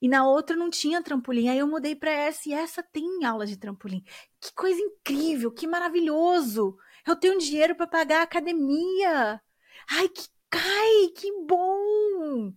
E 0.01 0.07
na 0.07 0.27
outra 0.27 0.55
não 0.55 0.69
tinha 0.69 1.01
trampolim. 1.01 1.49
Aí 1.49 1.57
eu 1.57 1.67
mudei 1.67 1.95
para 1.95 2.11
essa 2.11 2.49
e 2.49 2.53
essa 2.53 2.83
tem 2.83 3.25
aula 3.25 3.45
de 3.45 3.57
trampolim. 3.57 4.03
Que 4.39 4.53
coisa 4.53 4.79
incrível, 4.79 5.51
que 5.51 5.67
maravilhoso. 5.67 6.77
Eu 7.05 7.15
tenho 7.15 7.39
dinheiro 7.39 7.75
para 7.75 7.87
pagar 7.87 8.19
a 8.19 8.23
academia. 8.23 9.41
Ai, 9.89 10.09
que 10.09 10.27
cai, 10.49 11.07
que 11.15 11.31
bom. 11.45 12.53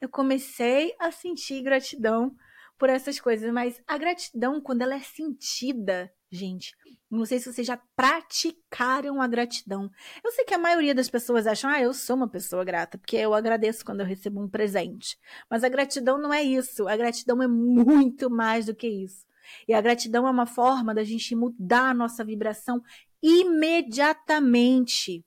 Eu 0.00 0.08
comecei 0.08 0.94
a 0.98 1.10
sentir 1.10 1.62
gratidão 1.62 2.34
por 2.78 2.88
essas 2.88 3.20
coisas, 3.20 3.52
mas 3.52 3.80
a 3.86 3.98
gratidão 3.98 4.60
quando 4.60 4.82
ela 4.82 4.94
é 4.94 5.00
sentida, 5.00 6.12
gente, 6.30 6.76
não 7.10 7.26
sei 7.26 7.40
se 7.40 7.52
vocês 7.52 7.66
já 7.66 7.76
praticaram 7.96 9.20
a 9.20 9.26
gratidão. 9.26 9.90
Eu 10.22 10.30
sei 10.30 10.44
que 10.44 10.54
a 10.54 10.58
maioria 10.58 10.94
das 10.94 11.10
pessoas 11.10 11.46
acham, 11.46 11.68
ah, 11.68 11.80
eu 11.80 11.92
sou 11.92 12.16
uma 12.16 12.28
pessoa 12.28 12.64
grata, 12.64 12.96
porque 12.96 13.16
eu 13.16 13.34
agradeço 13.34 13.84
quando 13.84 14.00
eu 14.00 14.06
recebo 14.06 14.40
um 14.40 14.48
presente. 14.48 15.18
Mas 15.48 15.64
a 15.64 15.68
gratidão 15.68 16.18
não 16.18 16.32
é 16.32 16.42
isso. 16.42 16.86
A 16.86 16.96
gratidão 16.96 17.42
é 17.42 17.48
muito 17.48 18.30
mais 18.30 18.66
do 18.66 18.74
que 18.74 18.88
isso. 18.88 19.26
E 19.66 19.74
a 19.74 19.80
gratidão 19.80 20.26
é 20.26 20.30
uma 20.30 20.46
forma 20.46 20.94
da 20.94 21.02
gente 21.02 21.34
mudar 21.34 21.90
a 21.90 21.94
nossa 21.94 22.24
vibração 22.24 22.80
imediatamente. 23.20 25.24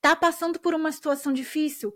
Tá 0.00 0.14
passando 0.14 0.60
por 0.60 0.74
uma 0.74 0.92
situação 0.92 1.32
difícil? 1.32 1.94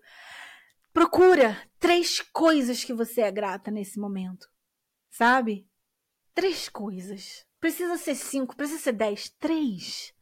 Procura 0.93 1.61
três 1.79 2.21
coisas 2.21 2.83
que 2.83 2.95
você 2.95 3.21
é 3.21 3.31
grata 3.31 3.71
nesse 3.71 4.01
momento. 4.01 4.49
Sabe? 5.11 5.69
Três 6.35 6.69
coisas. 6.69 7.46
Precisa 7.67 7.99
ser 7.99 8.15
cinco, 8.15 8.57
precisa 8.57 8.79
ser 8.81 8.93
dez, 8.93 9.29
três. 9.29 10.15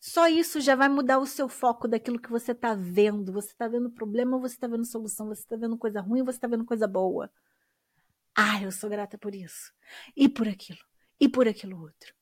Só 0.00 0.26
isso 0.26 0.60
já 0.60 0.74
vai 0.74 0.88
mudar 0.88 1.20
o 1.20 1.24
seu 1.24 1.48
foco 1.48 1.86
daquilo 1.86 2.20
que 2.20 2.28
você 2.28 2.50
está 2.50 2.74
vendo. 2.74 3.32
Você 3.32 3.52
está 3.52 3.68
vendo 3.68 3.92
problema 3.92 4.40
você 4.40 4.56
está 4.56 4.66
vendo 4.66 4.84
solução? 4.84 5.28
Você 5.28 5.42
está 5.42 5.54
vendo 5.54 5.78
coisa 5.78 6.00
ruim 6.00 6.24
você 6.24 6.36
está 6.36 6.48
vendo 6.48 6.64
coisa 6.64 6.88
boa? 6.88 7.30
Ah, 8.34 8.60
eu 8.60 8.72
sou 8.72 8.90
grata 8.90 9.16
por 9.16 9.36
isso. 9.36 9.72
E 10.16 10.28
por 10.28 10.48
aquilo. 10.48 10.80
E 11.20 11.28
por 11.28 11.46
aquilo 11.46 11.80
outro. 11.80 12.12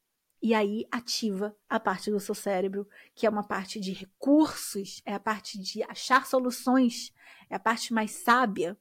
E 0.42 0.52
aí 0.52 0.86
ativa 0.92 1.56
a 1.66 1.80
parte 1.80 2.10
do 2.10 2.20
seu 2.20 2.34
cérebro, 2.34 2.86
que 3.14 3.26
é 3.26 3.30
uma 3.30 3.48
parte 3.48 3.80
de 3.80 3.94
recursos, 3.94 5.00
é 5.06 5.14
a 5.14 5.20
parte 5.20 5.58
de 5.58 5.82
achar 5.84 6.26
soluções, 6.26 7.10
é 7.48 7.54
a 7.54 7.58
parte 7.58 7.94
mais 7.94 8.10
sábia. 8.10 8.76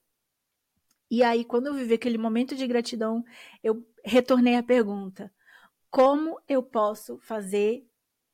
E 1.09 1.23
aí, 1.23 1.45
quando 1.45 1.67
eu 1.67 1.73
vivi 1.73 1.93
aquele 1.93 2.17
momento 2.17 2.57
de 2.57 2.67
gratidão, 2.67 3.23
eu 3.63 3.87
retornei 4.03 4.57
a 4.57 4.63
pergunta: 4.63 5.31
como 5.91 6.41
eu 6.47 6.63
posso 6.63 7.19
fazer 7.19 7.85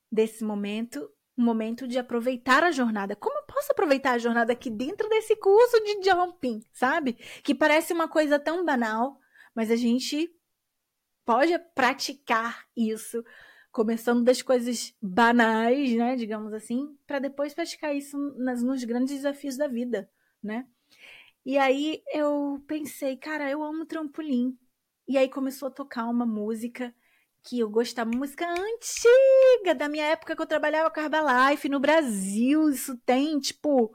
desse 0.10 0.44
momento 0.44 1.12
um 1.38 1.44
momento 1.44 1.88
de 1.88 2.00
aproveitar 2.00 2.64
a 2.64 2.72
jornada. 2.72 3.16
Como 3.16 3.38
eu 3.38 3.44
posso 3.44 3.72
aproveitar 3.72 4.14
a 4.14 4.18
jornada 4.18 4.54
aqui 4.54 4.72
dentro 4.72 5.08
desse 5.08 5.36
curso 5.36 5.80
de 5.84 6.04
jumping, 6.04 6.64
sabe? 6.74 7.14
Que 7.44 7.54
parece 7.54 7.94
uma 7.94 8.08
coisa 8.08 8.40
tão 8.40 8.66
banal, 8.66 9.20
mas 9.54 9.70
a 9.70 9.76
gente 9.76 10.34
pode 11.24 11.58
praticar 11.76 12.66
isso, 12.76 13.24
começando 13.72 14.24
das 14.24 14.42
coisas 14.42 14.96
banais, 15.00 15.94
né, 15.94 16.16
digamos 16.16 16.54
assim, 16.54 16.98
para 17.06 17.20
depois 17.20 17.54
praticar 17.54 17.96
isso 17.96 18.18
nas, 18.38 18.64
nos 18.64 18.84
grandes 18.84 19.14
desafios 19.14 19.58
da 19.58 19.68
vida, 19.68 20.10
né? 20.42 20.66
E 21.46 21.58
aí 21.58 22.02
eu 22.14 22.64
pensei, 22.68 23.16
cara, 23.16 23.50
eu 23.50 23.64
amo 23.64 23.86
trampolim. 23.86 24.58
E 25.08 25.18
aí 25.18 25.30
começou 25.30 25.68
a 25.68 25.72
tocar 25.72 26.06
uma 26.06 26.26
música 26.26 26.94
que 27.48 27.60
eu 27.60 27.70
gostava, 27.70 28.12
música 28.12 28.46
antiga, 28.46 29.74
da 29.74 29.88
minha 29.88 30.06
época 30.06 30.36
que 30.36 30.42
eu 30.42 30.46
trabalhava 30.46 30.92
com 30.92 31.00
a 31.00 31.04
Herbalife 31.04 31.70
no 31.70 31.80
Brasil. 31.80 32.70
Isso 32.70 32.98
tem, 33.06 33.40
tipo, 33.40 33.90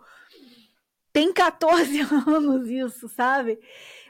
tem 1.13 1.31
14 1.33 2.01
anos 2.27 2.67
isso, 2.71 3.09
sabe? 3.11 3.59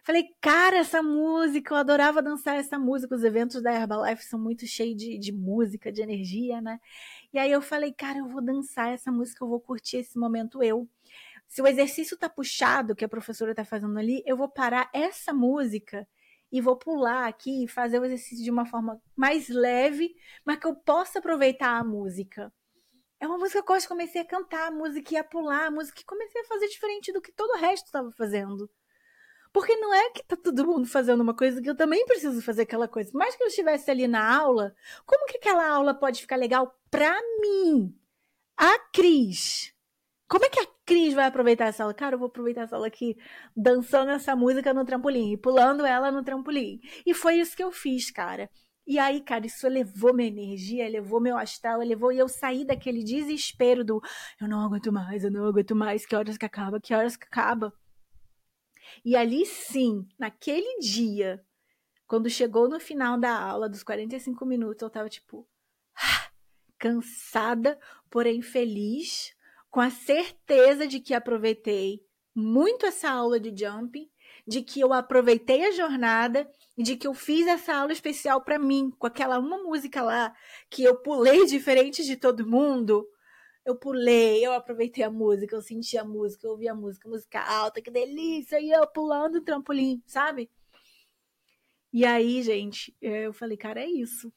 Falei, 0.05 0.29
cara, 0.41 0.79
essa 0.79 1.03
música, 1.03 1.75
eu 1.75 1.79
adorava 1.79 2.23
dançar 2.23 2.57
essa 2.57 2.79
música. 2.79 3.17
Os 3.17 3.25
eventos 3.25 3.61
da 3.61 3.73
Herbalife 3.73 4.25
são 4.25 4.39
muito 4.39 4.65
cheios 4.65 4.97
de, 4.97 5.19
de 5.19 5.33
música, 5.33 5.91
de 5.91 6.03
energia, 6.03 6.61
né? 6.61 6.79
E 7.33 7.39
aí 7.39 7.51
eu 7.51 7.61
falei, 7.61 7.93
cara, 7.93 8.19
eu 8.21 8.29
vou 8.29 8.43
dançar 8.43 8.93
essa 8.93 9.11
música, 9.11 9.45
eu 9.45 9.49
vou 9.49 9.61
curtir 9.61 9.99
esse 9.99 10.17
momento 10.17 10.63
eu. 10.63 10.89
Se 11.49 11.61
o 11.61 11.67
exercício 11.67 12.17
tá 12.17 12.31
puxado, 12.31 12.95
que 12.95 13.05
a 13.05 13.09
professora 13.09 13.55
tá 13.55 13.65
fazendo 13.65 13.99
ali, 13.99 14.23
eu 14.25 14.37
vou 14.37 14.49
parar 14.49 14.89
essa 14.93 15.33
música 15.33 16.07
e 16.53 16.61
vou 16.61 16.77
pular 16.77 17.27
aqui 17.27 17.65
e 17.65 17.69
fazer 17.69 17.99
o 17.99 18.05
exercício 18.05 18.45
de 18.45 18.51
uma 18.51 18.67
forma 18.67 19.01
mais 19.17 19.49
leve, 19.49 20.15
mas 20.45 20.59
que 20.59 20.67
eu 20.67 20.77
possa 20.77 21.19
aproveitar 21.19 21.79
a 21.79 21.85
música. 21.85 22.53
É 23.19 23.27
uma 23.27 23.39
música 23.39 23.63
que 23.63 23.73
eu 23.73 23.89
comecei 23.89 24.21
a 24.21 24.27
cantar 24.27 24.69
a 24.69 24.71
música 24.71 25.15
e 25.15 25.17
a 25.17 25.25
pular 25.25 25.67
a 25.67 25.71
música 25.71 26.01
e 26.01 26.05
comecei 26.05 26.43
a 26.43 26.45
fazer 26.45 26.69
diferente 26.69 27.13
do 27.13 27.23
que 27.23 27.33
todo 27.33 27.53
o 27.53 27.59
resto 27.59 27.87
estava 27.87 28.11
fazendo. 28.13 28.69
Porque 29.53 29.77
não 29.77 29.95
é 29.95 30.11
que 30.11 30.25
tá 30.25 30.37
todo 30.37 30.67
mundo 30.67 30.87
fazendo 30.87 31.21
uma 31.21 31.35
coisa 31.35 31.61
que 31.61 31.69
eu 31.69 31.77
também 31.77 32.05
preciso 32.07 32.43
fazer 32.43 32.63
aquela 32.63 32.89
coisa. 32.89 33.11
Mais 33.15 33.37
que 33.37 33.43
eu 33.43 33.49
estivesse 33.49 33.91
ali 33.91 34.09
na 34.09 34.37
aula, 34.37 34.75
como 35.07 35.27
que 35.27 35.37
aquela 35.37 35.69
aula 35.69 35.95
pode 35.95 36.21
ficar 36.21 36.37
legal 36.37 36.79
pra 36.91 37.15
mim? 37.41 37.95
A 38.57 38.79
Cris. 38.93 39.75
Como 40.33 40.47
é 40.47 40.49
que 40.49 40.61
a 40.61 40.67
Cris 40.87 41.13
vai 41.13 41.27
aproveitar 41.27 41.67
essa 41.67 41.83
aula? 41.83 41.93
Cara, 41.93 42.15
eu 42.15 42.19
vou 42.19 42.29
aproveitar 42.29 42.63
essa 42.63 42.75
aula 42.75 42.87
aqui 42.87 43.19
dançando 43.55 44.13
essa 44.13 44.35
música 44.35 44.73
no 44.73 44.83
trampolim, 44.83 45.37
pulando 45.37 45.85
ela 45.85 46.11
no 46.11 46.25
trampolim. 46.25 46.81
E 47.05 47.13
foi 47.13 47.35
isso 47.35 47.55
que 47.55 47.63
eu 47.63 47.71
fiz, 47.71 48.11
cara. 48.11 48.49
E 48.87 48.99
aí, 48.99 49.21
cara, 49.21 49.47
isso 49.47 49.67
elevou 49.67 50.15
minha 50.15 50.31
energia, 50.31 50.87
elevou 50.87 51.21
meu 51.21 51.37
astral, 51.37 51.83
elevou 51.83 52.11
e 52.11 52.17
eu 52.17 52.29
saí 52.29 52.65
daquele 52.65 53.05
desespero 53.05 53.85
do 53.85 54.01
eu 54.41 54.49
não 54.49 54.65
aguento 54.65 54.91
mais, 54.91 55.23
eu 55.23 55.31
não 55.31 55.45
aguento 55.45 55.77
mais, 55.77 56.07
que 56.07 56.17
horas 56.17 56.39
que 56.39 56.47
acaba, 56.47 56.81
que 56.81 56.95
horas 56.95 57.15
que 57.15 57.27
acaba. 57.27 57.71
E 59.05 59.15
ali 59.15 59.45
sim, 59.45 60.09
naquele 60.19 60.79
dia, 60.79 61.45
quando 62.07 62.31
chegou 62.31 62.71
no 62.71 62.81
final 62.81 63.21
da 63.21 63.39
aula, 63.39 63.69
dos 63.69 63.83
45 63.83 64.47
minutos, 64.47 64.81
eu 64.81 64.89
tava 64.89 65.11
tipo, 65.11 65.47
ah, 65.95 66.31
cansada, 66.79 67.79
porém 68.09 68.41
feliz, 68.41 69.35
com 69.73 69.81
a 69.81 69.91
certeza 69.91 70.87
de 70.87 71.01
que 71.01 71.15
aproveitei 71.15 72.05
muito 72.35 72.85
essa 72.85 73.11
aula 73.11 73.41
de 73.41 73.49
jumping, 73.57 74.07
de 74.47 74.61
que 74.61 74.79
eu 74.79 74.93
aproveitei 74.93 75.65
a 75.65 75.71
jornada 75.71 76.47
e 76.77 76.83
de 76.83 76.95
que 76.95 77.07
eu 77.07 77.15
fiz 77.15 77.47
essa 77.47 77.75
aula 77.75 77.91
especial 77.91 78.43
para 78.43 78.59
mim, 78.59 78.91
com 78.99 79.07
aquela 79.07 79.39
uma 79.39 79.63
música 79.63 80.03
lá 80.03 80.37
que 80.69 80.85
eu 80.85 80.97
pulei 80.97 81.45
diferente 81.47 82.05
de 82.05 82.17
todo 82.17 82.47
mundo. 82.47 83.09
Eu 83.65 83.75
pulei, 83.75 84.45
eu 84.45 84.53
aproveitei 84.53 85.05
a 85.05 85.11
música, 85.11 85.57
eu 85.57 85.63
senti 85.63 85.97
a 85.97 86.05
música, 86.05 86.47
eu 86.47 86.51
ouvi 86.51 86.69
a 86.69 86.75
música, 86.75 87.09
música 87.09 87.41
alta, 87.41 87.81
que 87.81 87.91
delícia, 87.91 88.61
e 88.61 88.71
eu 88.71 88.87
pulando 88.87 89.37
o 89.37 89.41
trampolim, 89.41 90.03
sabe? 90.05 90.51
E 91.91 92.05
aí, 92.05 92.43
gente, 92.43 92.95
eu 93.01 93.33
falei, 93.33 93.57
cara, 93.57 93.81
é 93.81 93.87
isso. 93.87 94.31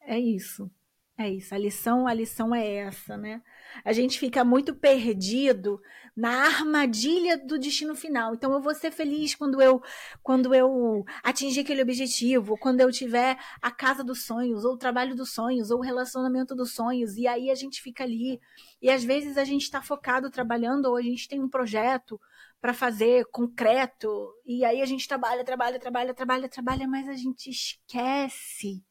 É 0.00 0.18
isso. 0.18 0.68
É 1.16 1.30
isso, 1.30 1.54
a 1.54 1.58
lição, 1.58 2.08
a 2.08 2.12
lição 2.12 2.52
é 2.52 2.68
essa, 2.74 3.16
né? 3.16 3.40
A 3.84 3.92
gente 3.92 4.18
fica 4.18 4.44
muito 4.44 4.74
perdido 4.74 5.80
na 6.16 6.46
armadilha 6.46 7.38
do 7.38 7.56
destino 7.56 7.94
final. 7.94 8.34
Então 8.34 8.52
eu 8.52 8.60
vou 8.60 8.74
ser 8.74 8.90
feliz 8.90 9.32
quando 9.32 9.62
eu 9.62 9.80
quando 10.24 10.52
eu 10.52 11.04
atingir 11.22 11.60
aquele 11.60 11.82
objetivo, 11.82 12.58
quando 12.58 12.80
eu 12.80 12.90
tiver 12.90 13.38
a 13.62 13.70
casa 13.70 14.02
dos 14.02 14.24
sonhos, 14.24 14.64
ou 14.64 14.74
o 14.74 14.76
trabalho 14.76 15.14
dos 15.14 15.32
sonhos, 15.32 15.70
ou 15.70 15.78
o 15.78 15.82
relacionamento 15.82 16.52
dos 16.52 16.72
sonhos. 16.74 17.16
E 17.16 17.28
aí 17.28 17.48
a 17.48 17.54
gente 17.54 17.80
fica 17.80 18.02
ali. 18.02 18.40
E 18.82 18.90
às 18.90 19.04
vezes 19.04 19.38
a 19.38 19.44
gente 19.44 19.62
está 19.62 19.80
focado 19.80 20.30
trabalhando, 20.30 20.86
ou 20.86 20.96
a 20.96 21.02
gente 21.02 21.28
tem 21.28 21.40
um 21.40 21.48
projeto 21.48 22.20
para 22.60 22.74
fazer 22.74 23.26
concreto, 23.30 24.32
e 24.46 24.64
aí 24.64 24.80
a 24.80 24.86
gente 24.86 25.06
trabalha, 25.06 25.44
trabalha, 25.44 25.78
trabalha, 25.78 26.14
trabalha, 26.14 26.48
trabalha, 26.48 26.88
mas 26.88 27.08
a 27.08 27.12
gente 27.12 27.50
esquece 27.50 28.82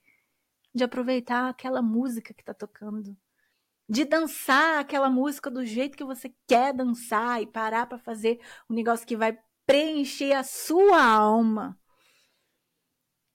de 0.74 0.84
aproveitar 0.84 1.50
aquela 1.50 1.82
música 1.82 2.34
que 2.34 2.42
está 2.42 2.54
tocando, 2.54 3.16
de 3.88 4.06
dançar 4.06 4.80
aquela 4.80 5.10
música 5.10 5.52
do 5.52 5.66
jeito 5.66 5.98
que 5.98 6.04
você 6.04 6.34
quer 6.48 6.74
dançar 6.74 7.42
e 7.42 7.48
parar 7.48 7.86
para 7.86 8.00
fazer 8.00 8.40
um 8.70 8.74
negócio 8.74 9.06
que 9.06 9.16
vai 9.16 9.38
preencher 9.66 10.34
a 10.34 10.44
sua 10.44 11.04
alma. 11.04 11.80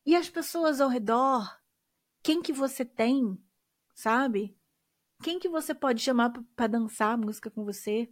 E 0.04 0.16
as 0.16 0.28
pessoas 0.28 0.80
ao 0.80 0.88
redor, 0.88 1.60
quem 2.22 2.42
que 2.42 2.52
você 2.52 2.84
tem, 2.84 3.38
sabe? 3.94 4.58
Quem 5.22 5.38
que 5.38 5.48
você 5.48 5.74
pode 5.74 6.02
chamar 6.02 6.32
para 6.56 6.66
dançar 6.66 7.14
a 7.14 7.16
música 7.16 7.50
com 7.50 7.64
você, 7.64 8.08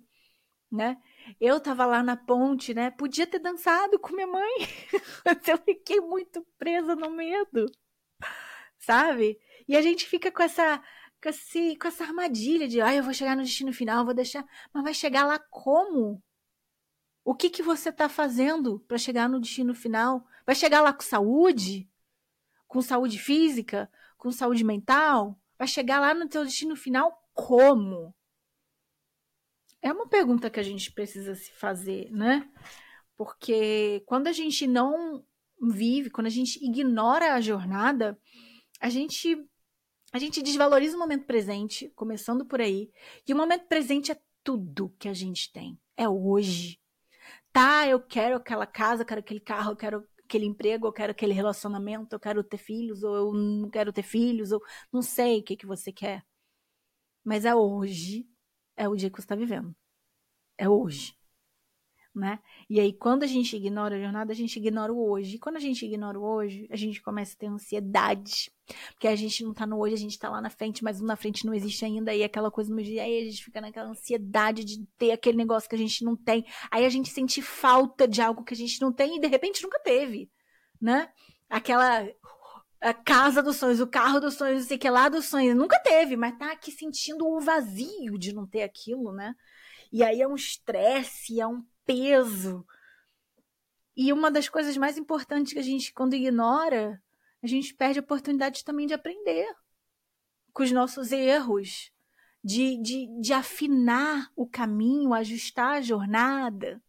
né? 0.71 1.01
Eu 1.41 1.59
tava 1.61 1.87
lá 1.87 2.03
na 2.03 2.17
ponte, 2.17 2.75
né? 2.75 2.91
Podia 2.91 3.27
ter 3.27 3.39
dançado 3.39 3.99
com 3.99 4.15
minha 4.15 4.27
mãe, 4.27 4.59
mas 5.25 5.49
eu 5.49 5.57
fiquei 5.59 6.01
muito 6.01 6.47
presa 6.59 6.95
no 6.95 7.11
medo 7.11 7.67
sabe? 8.79 9.39
E 9.69 9.77
a 9.77 9.83
gente 9.83 10.07
fica 10.07 10.31
com 10.31 10.43
essa 10.43 10.83
com, 11.23 11.29
esse, 11.29 11.77
com 11.77 11.89
essa 11.89 12.05
armadilha 12.05 12.69
de, 12.69 12.81
ah, 12.81 12.95
eu 12.95 13.03
vou 13.03 13.13
chegar 13.13 13.37
no 13.37 13.43
destino 13.43 13.73
final, 13.73 14.05
vou 14.05 14.15
deixar, 14.15 14.45
mas 14.73 14.83
vai 14.83 14.95
chegar 14.95 15.27
lá 15.27 15.39
como? 15.51 16.23
O 17.25 17.35
que 17.35 17.51
que 17.51 17.63
você 17.63 17.89
está 17.89 18.09
fazendo 18.09 18.79
para 18.81 18.99
chegar 18.99 19.29
no 19.29 19.41
destino 19.41 19.75
final? 19.75 20.25
Vai 20.45 20.55
chegar 20.55 20.81
lá 20.81 20.93
com 20.93 21.03
saúde? 21.03 21.91
Com 22.69 22.81
saúde 22.81 23.19
física? 23.19 23.91
Com 24.17 24.31
saúde 24.31 24.63
mental? 24.63 25.37
Vai 25.59 25.67
chegar 25.67 25.99
lá 25.99 26.15
no 26.15 26.29
teu 26.29 26.45
destino 26.45 26.77
final 26.77 27.21
como? 27.33 28.15
É 29.83 29.93
uma 29.93 30.07
pergunta 30.09 30.49
que 30.49 30.61
a 30.61 30.63
gente 30.63 30.93
precisa 30.93 31.35
se 31.35 31.53
fazer, 31.53 32.11
né? 32.13 32.49
Porque 33.17 34.03
quando 34.07 34.29
a 34.29 34.33
gente 34.33 34.67
não 34.67 35.25
vive, 35.61 36.11
quando 36.11 36.27
a 36.29 36.31
gente 36.31 36.65
ignora 36.65 37.35
a 37.35 37.41
jornada, 37.41 38.19
a 38.81 38.89
gente 38.89 39.37
a 40.13 40.19
gente 40.19 40.43
desvaloriza 40.43 40.97
o 40.97 41.01
momento 41.01 41.27
presente, 41.27 41.91
começando 41.91 42.47
por 42.47 42.61
aí. 42.61 42.91
E 43.27 43.35
o 43.35 43.37
momento 43.37 43.67
presente 43.67 44.13
é 44.13 44.21
tudo 44.43 44.95
que 44.99 45.09
a 45.09 45.13
gente 45.13 45.53
tem. 45.53 45.79
É 45.97 46.09
hoje. 46.09 46.81
Tá, 47.53 47.87
eu 47.89 48.01
quero 48.01 48.37
aquela 48.37 48.67
casa, 48.67 49.03
eu 49.03 49.07
quero 49.07 49.21
aquele 49.21 49.41
carro, 49.41 49.73
eu 49.73 49.77
quero 49.77 50.09
aquele 50.25 50.47
emprego, 50.47 50.87
eu 50.87 50.93
quero 50.93 51.11
aquele 51.13 51.33
relacionamento, 51.33 52.15
eu 52.15 52.21
quero 52.21 52.43
ter 52.45 52.59
filhos, 52.59 53.03
ou 53.03 53.15
eu 53.17 53.33
não 53.33 53.69
quero 53.69 53.93
ter 53.93 54.03
filhos, 54.03 54.53
ou 54.53 54.63
não 54.93 55.03
sei 55.03 55.41
o 55.41 55.43
que, 55.45 55.57
que 55.57 55.67
você 55.67 55.93
quer. 55.93 56.25
Mas 57.25 57.45
é 57.45 57.55
hoje, 57.55 58.27
é 58.77 58.89
o 58.89 58.97
dia 58.97 59.11
que 59.11 59.17
você 59.17 59.25
está 59.25 59.35
vivendo. 59.35 59.75
É 60.59 60.69
hoje 60.69 61.17
né? 62.17 62.39
E 62.69 62.81
aí, 62.81 62.93
quando 62.93 63.23
a 63.23 63.27
gente 63.27 63.55
ignora 63.55 63.97
a 63.97 64.01
jornada, 64.01 64.33
a 64.33 64.35
gente 64.35 64.57
ignora 64.57 64.93
o 64.93 65.11
hoje. 65.11 65.37
E 65.37 65.39
quando 65.39 65.57
a 65.57 65.61
gente 65.61 65.85
ignora 65.85 66.19
o 66.19 66.25
hoje, 66.25 66.67
a 66.71 66.77
gente 66.77 67.03
começa 67.03 67.35
a 67.35 67.39
ter 67.39 67.47
ansiedade. 67.47 68.51
Porque 68.93 69.07
a 69.07 69.15
gente 69.15 69.45
não 69.45 69.53
tá 69.53 69.67
no 69.67 69.79
hoje, 69.79 69.95
a 69.95 69.99
gente 69.99 70.19
tá 70.19 70.31
lá 70.31 70.41
na 70.41 70.49
frente, 70.51 70.83
mas 70.83 71.01
na 71.01 71.15
frente 71.15 71.45
não 71.45 71.53
existe 71.53 71.85
ainda. 71.85 72.15
E 72.15 72.25
aquela 72.25 72.51
coisa 72.51 72.75
no 72.75 72.83
dia, 72.83 73.03
aí 73.03 73.21
a 73.21 73.25
gente 73.25 73.45
fica 73.45 73.61
naquela 73.61 73.91
ansiedade 73.91 74.65
de 74.65 74.85
ter 74.99 75.13
aquele 75.13 75.37
negócio 75.37 75.69
que 75.69 75.75
a 75.75 75.79
gente 75.79 76.03
não 76.05 76.17
tem. 76.17 76.45
Aí 76.71 76.85
a 76.85 76.89
gente 76.89 77.11
sente 77.11 77.43
falta 77.43 78.09
de 78.09 78.23
algo 78.23 78.43
que 78.43 78.55
a 78.55 78.57
gente 78.57 78.81
não 78.81 78.93
tem 78.93 79.17
e 79.17 79.21
de 79.21 79.27
repente 79.27 79.63
nunca 79.63 79.79
teve, 79.81 80.31
né? 80.81 81.09
Aquela 81.49 82.09
a 82.81 82.95
casa 82.95 83.43
dos 83.43 83.57
sonhos, 83.57 83.81
o 83.81 83.87
carro 83.87 84.21
dos 84.21 84.35
sonhos, 84.35 84.61
não 84.61 84.69
sei 84.69 84.79
que 84.79 84.89
lá 84.89 85.09
dos 85.09 85.27
sonhos, 85.27 85.57
nunca 85.57 85.79
teve, 85.81 86.17
mas 86.17 86.37
tá 86.39 86.53
aqui 86.53 86.71
sentindo 86.71 87.27
o 87.27 87.41
vazio 87.41 88.19
de 88.19 88.35
não 88.35 88.47
ter 88.47 88.63
aquilo, 88.63 89.13
né? 89.13 89.35
E 89.93 90.03
aí 90.03 90.21
é 90.21 90.29
um 90.29 90.35
estresse, 90.35 91.41
é 91.41 91.47
um 91.47 91.65
peso. 91.87 92.67
E 93.97 94.13
uma 94.13 94.31
das 94.31 94.49
coisas 94.49 94.77
mais 94.77 94.99
importantes 94.99 95.55
que 95.55 95.59
a 95.59 95.63
gente, 95.63 95.93
quando 95.93 96.15
ignora, 96.15 97.03
a 97.43 97.47
gente 97.47 97.75
perde 97.75 97.99
a 97.99 98.03
oportunidade 98.03 98.65
também 98.65 98.87
de 98.87 98.93
aprender 98.93 99.49
com 100.53 100.63
os 100.63 100.73
nossos 100.73 101.13
erros, 101.13 101.91
de, 102.43 102.81
de, 102.83 103.21
de 103.21 103.33
afinar 103.33 104.31
o 104.35 104.47
caminho, 104.47 105.15
ajustar 105.15 105.77
a 105.77 105.81
jornada. 105.81 106.83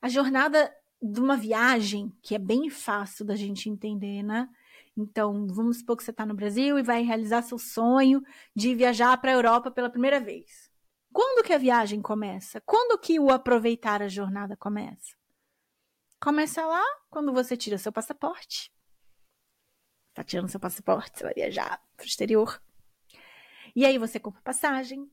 A 0.00 0.08
jornada 0.08 0.74
de 1.00 1.20
uma 1.20 1.36
viagem, 1.36 2.12
que 2.22 2.34
é 2.34 2.38
bem 2.38 2.70
fácil 2.70 3.24
da 3.24 3.36
gente 3.36 3.68
entender, 3.68 4.22
né? 4.22 4.48
Então, 4.96 5.46
vamos 5.48 5.78
supor 5.78 5.96
que 5.96 6.04
você 6.04 6.10
está 6.10 6.24
no 6.24 6.34
Brasil 6.34 6.78
e 6.78 6.82
vai 6.82 7.02
realizar 7.02 7.42
seu 7.42 7.58
sonho 7.58 8.22
de 8.54 8.74
viajar 8.74 9.16
para 9.18 9.30
a 9.30 9.34
Europa 9.34 9.70
pela 9.70 9.90
primeira 9.90 10.18
vez. 10.18 10.65
Quando 11.16 11.42
que 11.42 11.54
a 11.54 11.56
viagem 11.56 12.02
começa? 12.02 12.60
Quando 12.60 12.98
que 12.98 13.18
o 13.18 13.30
aproveitar 13.30 14.02
a 14.02 14.06
jornada 14.06 14.54
começa? 14.54 15.16
Começa 16.20 16.66
lá 16.66 16.84
quando 17.08 17.32
você 17.32 17.56
tira 17.56 17.78
seu 17.78 17.90
passaporte. 17.90 18.70
Tá 20.12 20.22
tirando 20.22 20.50
seu 20.50 20.60
passaporte, 20.60 21.16
você 21.16 21.24
vai 21.24 21.32
viajar 21.32 21.82
para 21.96 22.04
o 22.04 22.06
exterior. 22.06 22.62
E 23.74 23.86
aí 23.86 23.96
você 23.96 24.20
compra 24.20 24.42
passagem. 24.42 25.10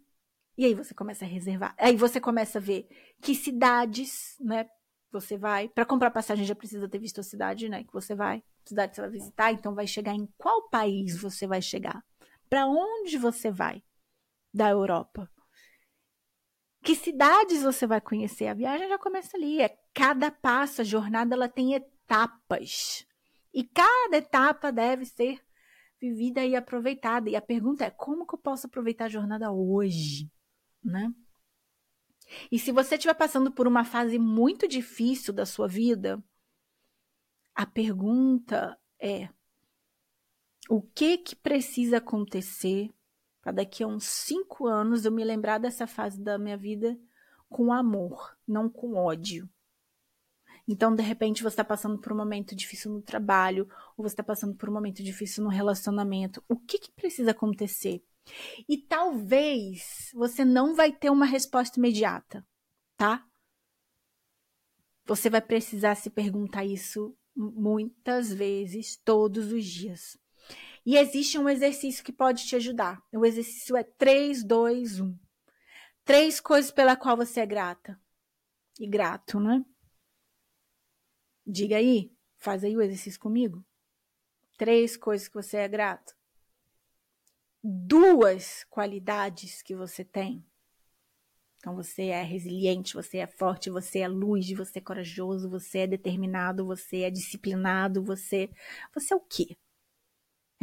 E 0.58 0.66
aí 0.66 0.74
você 0.74 0.94
começa 0.94 1.24
a 1.24 1.28
reservar. 1.28 1.74
Aí 1.80 1.96
você 1.96 2.20
começa 2.20 2.58
a 2.58 2.62
ver 2.62 2.86
que 3.22 3.34
cidades, 3.34 4.36
né? 4.42 4.70
Você 5.10 5.38
vai. 5.38 5.70
Para 5.70 5.86
comprar 5.86 6.12
passagem 6.12 6.44
já 6.44 6.54
precisa 6.54 6.90
ter 6.90 7.00
visto 7.00 7.22
a 7.22 7.24
cidade, 7.24 7.70
né? 7.70 7.86
Que 7.86 7.94
você 7.94 8.14
vai. 8.14 8.44
Cidade 8.66 8.90
que 8.90 8.96
você 8.98 9.02
vai 9.04 9.10
visitar. 9.10 9.54
Então 9.54 9.74
vai 9.74 9.88
chegar 9.88 10.14
em 10.14 10.28
qual 10.38 10.68
país 10.68 11.16
você 11.22 11.48
vai 11.48 11.62
chegar? 11.62 12.04
Para 12.50 12.68
onde 12.68 13.18
você 13.18 13.50
vai 13.50 13.82
da 14.54 14.70
Europa? 14.70 15.33
Que 16.84 16.96
cidades 16.96 17.64
você 17.64 17.88
vai 17.88 18.02
conhecer? 18.02 18.48
A 18.48 18.54
viagem 18.54 18.90
já 18.90 19.00
começa 19.00 19.38
ali. 19.38 19.62
É 19.62 19.70
cada 19.94 20.30
passo, 20.30 20.82
a 20.82 20.84
jornada 20.84 21.34
ela 21.34 21.48
tem 21.48 21.74
etapas. 21.74 23.08
E 23.54 23.64
cada 23.64 24.18
etapa 24.18 24.72
deve 24.72 25.06
ser 25.06 25.42
vivida 26.02 26.44
e 26.46 26.56
aproveitada. 26.56 27.30
E 27.30 27.36
a 27.36 27.42
pergunta 27.42 27.86
é: 27.86 27.90
como 27.90 28.28
que 28.28 28.36
eu 28.36 28.40
posso 28.40 28.68
aproveitar 28.68 29.06
a 29.06 29.10
jornada 29.10 29.52
hoje, 29.52 30.30
né? 30.84 31.14
E 32.52 32.60
se 32.60 32.72
você 32.72 32.96
estiver 32.96 33.14
passando 33.14 33.52
por 33.52 33.68
uma 33.68 33.86
fase 33.86 34.20
muito 34.20 34.68
difícil 34.68 35.34
da 35.34 35.46
sua 35.46 35.68
vida, 35.68 36.22
a 37.56 37.66
pergunta 37.66 38.78
é: 39.00 39.30
o 40.70 40.82
que 40.82 41.18
que 41.18 41.36
precisa 41.36 41.98
acontecer 41.98 42.90
para 43.44 43.52
daqui 43.52 43.84
a 43.84 43.88
uns 43.88 44.06
cinco 44.06 44.66
anos 44.66 45.04
eu 45.04 45.12
me 45.12 45.24
lembrar 45.24 45.58
dessa 45.58 45.86
fase 45.86 46.20
da 46.20 46.38
minha 46.40 46.58
vida 46.58 46.98
com 47.50 47.74
amor, 47.74 48.36
não 48.48 48.70
com 48.70 48.96
ódio. 48.96 49.48
Então, 50.66 50.96
de 50.96 51.04
repente, 51.04 51.44
você 51.44 51.50
está 51.50 51.64
passando 51.64 52.00
por 52.00 52.14
um 52.14 52.16
momento 52.16 52.56
difícil 52.56 52.90
no 52.90 53.02
trabalho, 53.02 53.68
ou 53.98 54.04
você 54.08 54.14
está 54.14 54.24
passando 54.24 54.56
por 54.56 54.70
um 54.70 54.74
momento 54.74 55.04
difícil 55.04 55.44
no 55.44 55.50
relacionamento. 55.50 56.42
O 56.48 56.58
que, 56.58 56.80
que 56.80 56.92
precisa 56.94 57.32
acontecer? 57.32 58.02
E 58.68 58.78
talvez 58.78 60.10
você 60.14 60.46
não 60.46 60.74
vai 60.74 60.94
ter 60.94 61.10
uma 61.10 61.26
resposta 61.26 61.78
imediata, 61.78 62.48
tá? 62.96 63.28
Você 65.06 65.30
vai 65.30 65.42
precisar 65.42 65.96
se 65.96 66.10
perguntar 66.10 66.64
isso 66.64 67.14
muitas 67.36 68.32
vezes, 68.32 68.96
todos 69.04 69.52
os 69.52 69.66
dias. 69.66 70.18
E 70.86 70.98
existe 70.98 71.38
um 71.38 71.48
exercício 71.48 72.04
que 72.04 72.12
pode 72.12 72.46
te 72.46 72.56
ajudar. 72.56 73.02
O 73.14 73.26
exercício 73.26 73.78
é 73.78 73.84
3, 73.84 74.44
2, 74.44 75.00
1. 75.00 75.18
Três 76.04 76.42
coisas 76.42 76.72
pela 76.72 76.98
qual 76.98 77.16
você 77.16 77.40
é 77.40 77.46
grata. 77.46 78.00
E 78.80 78.86
grato, 78.86 79.40
né? 79.40 79.64
Diga 81.46 81.78
aí, 81.78 82.12
faz 82.38 82.64
aí 82.64 82.76
o 82.76 82.82
exercício 82.82 83.20
comigo. 83.20 83.64
Três 84.58 84.98
coisas 84.98 85.28
que 85.28 85.36
você 85.36 85.58
é 85.58 85.68
grato. 85.68 86.14
Duas 87.64 88.66
qualidades 88.70 89.62
que 89.62 89.76
você 89.76 90.04
tem. 90.04 90.46
Então 91.58 91.76
você 91.76 92.08
é 92.08 92.22
resiliente, 92.22 92.94
você 92.94 93.20
é 93.20 93.28
forte, 93.28 93.70
você 93.70 94.00
é 94.00 94.08
luz, 94.10 94.52
você 94.52 94.80
é 94.80 94.82
corajoso, 94.82 95.50
você 95.50 95.80
é 95.80 95.88
determinado, 95.88 96.66
você 96.66 97.04
é 97.04 97.10
disciplinado, 97.10 98.04
você 98.04 98.50
você 98.94 99.14
é 99.14 99.16
o 99.18 99.22
quê? 99.22 99.56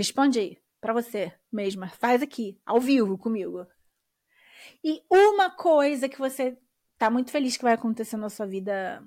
Responde 0.00 0.38
aí 0.38 0.56
para 0.80 0.94
você 0.94 1.30
mesma, 1.52 1.90
faz 1.90 2.22
aqui 2.22 2.58
ao 2.64 2.80
vivo 2.80 3.18
comigo. 3.18 3.66
E 4.82 5.02
uma 5.10 5.50
coisa 5.50 6.08
que 6.08 6.18
você 6.18 6.56
tá 6.96 7.10
muito 7.10 7.30
feliz 7.30 7.58
que 7.58 7.64
vai 7.64 7.74
acontecer 7.74 8.16
na 8.16 8.30
sua 8.30 8.46
vida, 8.46 9.04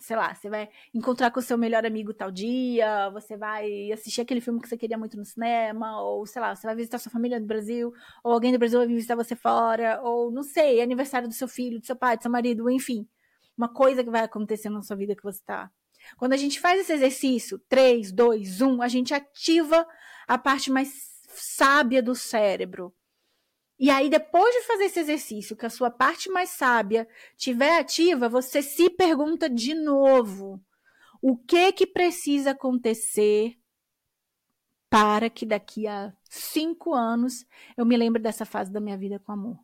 sei 0.00 0.16
lá, 0.16 0.34
você 0.34 0.50
vai 0.50 0.68
encontrar 0.92 1.30
com 1.30 1.38
o 1.38 1.42
seu 1.44 1.56
melhor 1.56 1.86
amigo 1.86 2.12
tal 2.12 2.32
dia, 2.32 3.08
você 3.10 3.36
vai 3.36 3.92
assistir 3.92 4.20
aquele 4.20 4.40
filme 4.40 4.60
que 4.60 4.68
você 4.68 4.76
queria 4.76 4.98
muito 4.98 5.16
no 5.16 5.24
cinema, 5.24 6.02
ou 6.02 6.26
sei 6.26 6.42
lá, 6.42 6.56
você 6.56 6.66
vai 6.66 6.74
visitar 6.74 6.98
sua 6.98 7.12
família 7.12 7.38
no 7.38 7.46
Brasil, 7.46 7.92
ou 8.24 8.32
alguém 8.32 8.50
do 8.50 8.58
Brasil 8.58 8.80
vai 8.80 8.88
visitar 8.88 9.14
você 9.14 9.36
fora, 9.36 10.02
ou 10.02 10.32
não 10.32 10.42
sei, 10.42 10.82
aniversário 10.82 11.28
do 11.28 11.34
seu 11.34 11.46
filho, 11.46 11.78
do 11.78 11.86
seu 11.86 11.94
pai, 11.94 12.16
do 12.16 12.22
seu 12.22 12.30
marido, 12.32 12.68
enfim. 12.68 13.08
Uma 13.56 13.72
coisa 13.72 14.02
que 14.02 14.10
vai 14.10 14.22
acontecer 14.22 14.70
na 14.70 14.82
sua 14.82 14.96
vida 14.96 15.14
que 15.14 15.22
você 15.22 15.40
tá. 15.46 15.70
Quando 16.16 16.32
a 16.32 16.36
gente 16.36 16.60
faz 16.60 16.80
esse 16.80 16.92
exercício, 16.92 17.58
3, 17.68 18.12
2, 18.12 18.60
1, 18.60 18.82
a 18.82 18.88
gente 18.88 19.14
ativa 19.14 19.86
a 20.26 20.38
parte 20.38 20.70
mais 20.70 21.10
sábia 21.28 22.02
do 22.02 22.14
cérebro 22.14 22.94
e 23.82 23.90
aí, 23.90 24.08
depois 24.08 24.54
de 24.54 24.62
fazer 24.62 24.84
esse 24.84 25.00
exercício, 25.00 25.56
que 25.56 25.66
a 25.66 25.68
sua 25.68 25.90
parte 25.90 26.30
mais 26.30 26.50
sábia 26.50 27.08
estiver 27.36 27.80
ativa, 27.80 28.28
você 28.28 28.62
se 28.62 28.88
pergunta 28.88 29.50
de 29.50 29.74
novo: 29.74 30.64
o 31.20 31.36
que 31.36 31.72
que 31.72 31.84
precisa 31.84 32.52
acontecer 32.52 33.58
para 34.88 35.28
que 35.28 35.44
daqui 35.44 35.88
a 35.88 36.14
cinco 36.30 36.94
anos 36.94 37.44
eu 37.76 37.84
me 37.84 37.96
lembre 37.96 38.22
dessa 38.22 38.44
fase 38.44 38.70
da 38.70 38.80
minha 38.80 38.96
vida 38.96 39.18
com 39.18 39.32
amor? 39.32 39.58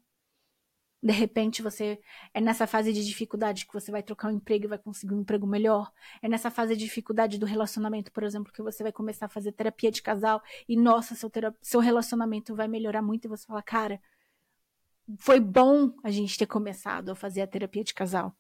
De 1.01 1.13
repente 1.13 1.63
você 1.63 2.01
é 2.35 2.41
nessa 2.41 2.67
fase 2.67 2.93
de 2.93 3.05
dificuldade 3.05 3.67
que 3.67 3.73
você 3.73 3.91
vai 3.91 4.03
trocar 4.03 4.29
um 4.29 4.37
emprego 4.37 4.65
e 4.65 4.69
vai 4.69 4.79
conseguir 4.79 5.15
um 5.15 5.21
emprego 5.21 5.47
melhor. 5.47 5.93
É 6.21 6.29
nessa 6.29 6.51
fase 6.51 6.75
de 6.77 6.85
dificuldade 6.85 7.39
do 7.39 7.47
relacionamento, 7.47 8.11
por 8.11 8.25
exemplo, 8.25 8.53
que 8.53 8.63
você 8.63 8.83
vai 8.83 8.91
começar 8.91 9.27
a 9.27 9.29
fazer 9.29 9.53
terapia 9.53 9.93
de 9.93 10.03
casal 10.03 10.43
e 10.69 10.77
nossa, 10.77 11.15
seu, 11.15 11.31
seu 11.63 11.81
relacionamento 11.81 12.55
vai 12.55 12.67
melhorar 12.67 13.03
muito 13.03 13.27
e 13.27 13.29
você 13.29 13.47
fala, 13.47 13.63
cara, 13.63 14.01
foi 15.19 15.41
bom 15.41 15.93
a 16.03 16.11
gente 16.11 16.37
ter 16.37 16.47
começado 16.47 17.11
a 17.11 17.15
fazer 17.15 17.43
a 17.43 17.47
terapia 17.47 17.85
de 17.85 17.95
casal. 17.95 18.37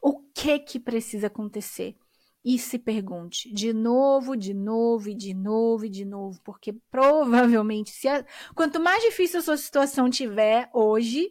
O 0.00 0.20
que 0.32 0.58
que 0.58 0.80
precisa 0.80 1.26
acontecer? 1.26 1.96
E 2.44 2.58
se 2.58 2.78
pergunte 2.78 3.52
de 3.52 3.72
novo, 3.72 4.36
de 4.36 4.52
novo 4.52 5.08
e 5.08 5.14
de 5.14 5.32
novo 5.32 5.84
e 5.84 5.88
de 5.88 6.04
novo, 6.04 6.40
porque 6.42 6.72
provavelmente, 6.90 7.90
se 7.90 8.08
a, 8.08 8.24
quanto 8.54 8.80
mais 8.80 9.02
difícil 9.02 9.38
a 9.38 9.42
sua 9.42 9.56
situação 9.56 10.10
tiver 10.10 10.68
hoje, 10.72 11.30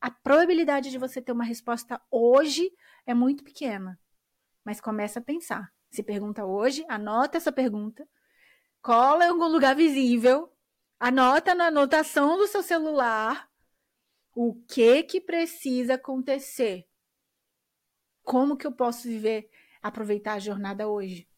a 0.00 0.10
probabilidade 0.10 0.90
de 0.90 0.98
você 0.98 1.20
ter 1.20 1.32
uma 1.32 1.44
resposta 1.44 2.00
hoje 2.10 2.72
é 3.04 3.12
muito 3.12 3.42
pequena. 3.42 3.98
Mas 4.64 4.80
começa 4.80 5.18
a 5.18 5.22
pensar. 5.22 5.72
Se 5.90 6.02
pergunta 6.02 6.44
hoje, 6.44 6.84
anota 6.88 7.38
essa 7.38 7.50
pergunta, 7.50 8.06
cola 8.82 9.24
em 9.24 9.28
algum 9.28 9.46
lugar 9.46 9.74
visível, 9.74 10.52
anota 10.98 11.54
na 11.54 11.66
anotação 11.66 12.36
do 12.36 12.46
seu 12.46 12.62
celular 12.62 13.48
o 14.34 14.54
que 14.68 15.02
que 15.02 15.20
precisa 15.20 15.94
acontecer. 15.94 16.86
Como 18.22 18.56
que 18.56 18.66
eu 18.66 18.72
posso 18.72 19.08
viver 19.08 19.48
aproveitar 19.86 20.34
a 20.34 20.38
jornada 20.38 20.88
hoje. 20.88 21.28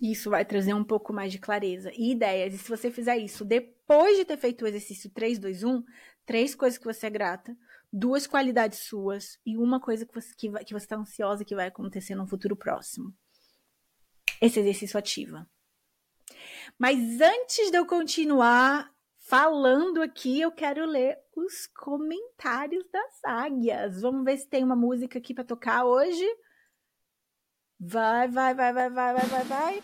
Isso 0.00 0.30
vai 0.30 0.44
trazer 0.44 0.74
um 0.74 0.82
pouco 0.82 1.12
mais 1.12 1.30
de 1.30 1.38
clareza 1.38 1.92
e 1.94 2.10
ideias. 2.10 2.54
E 2.54 2.58
se 2.58 2.68
você 2.68 2.90
fizer 2.90 3.16
isso 3.18 3.44
depois 3.44 4.16
de 4.16 4.24
ter 4.24 4.36
feito 4.36 4.64
o 4.64 4.68
exercício 4.68 5.08
3, 5.10 5.38
2, 5.38 5.62
1, 5.62 5.84
três 6.26 6.54
coisas 6.54 6.78
que 6.78 6.84
você 6.84 7.06
é 7.06 7.10
grata, 7.10 7.56
duas 7.92 8.26
qualidades 8.26 8.80
suas 8.80 9.38
e 9.46 9.56
uma 9.56 9.78
coisa 9.78 10.04
que 10.04 10.14
você, 10.14 10.34
que, 10.36 10.50
que 10.64 10.72
você 10.72 10.84
está 10.84 10.96
ansiosa 10.96 11.44
que 11.44 11.54
vai 11.54 11.68
acontecer 11.68 12.14
no 12.14 12.26
futuro 12.26 12.56
próximo. 12.56 13.14
Esse 14.40 14.58
exercício 14.58 14.98
ativa. 14.98 15.48
Mas 16.78 17.20
antes 17.20 17.70
de 17.70 17.76
eu 17.76 17.86
continuar 17.86 18.91
falando 19.32 20.02
aqui, 20.02 20.42
eu 20.42 20.52
quero 20.52 20.84
ler 20.84 21.18
os 21.34 21.66
comentários 21.68 22.84
das 22.92 23.24
águias. 23.24 24.02
Vamos 24.02 24.26
ver 24.26 24.36
se 24.36 24.46
tem 24.46 24.62
uma 24.62 24.76
música 24.76 25.18
aqui 25.18 25.32
para 25.32 25.42
tocar 25.42 25.86
hoje. 25.86 26.22
Vai, 27.80 28.28
vai, 28.28 28.54
vai, 28.54 28.74
vai, 28.74 28.90
vai, 28.90 29.14
vai, 29.14 29.26
vai, 29.26 29.44
vai. 29.44 29.82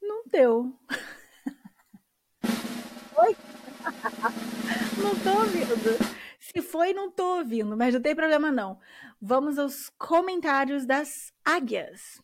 Não 0.00 0.22
deu. 0.26 0.78
Oi? 3.16 3.36
Não 5.02 5.18
tô 5.18 5.40
ouvindo. 5.40 5.74
Se 6.38 6.62
foi, 6.62 6.92
não 6.92 7.10
tô 7.10 7.38
ouvindo, 7.38 7.76
mas 7.76 7.94
não 7.94 8.00
tem 8.00 8.14
problema 8.14 8.50
não. 8.50 8.78
Vamos 9.20 9.58
aos 9.58 9.88
comentários 9.98 10.84
das 10.86 11.32
águias. 11.44 12.20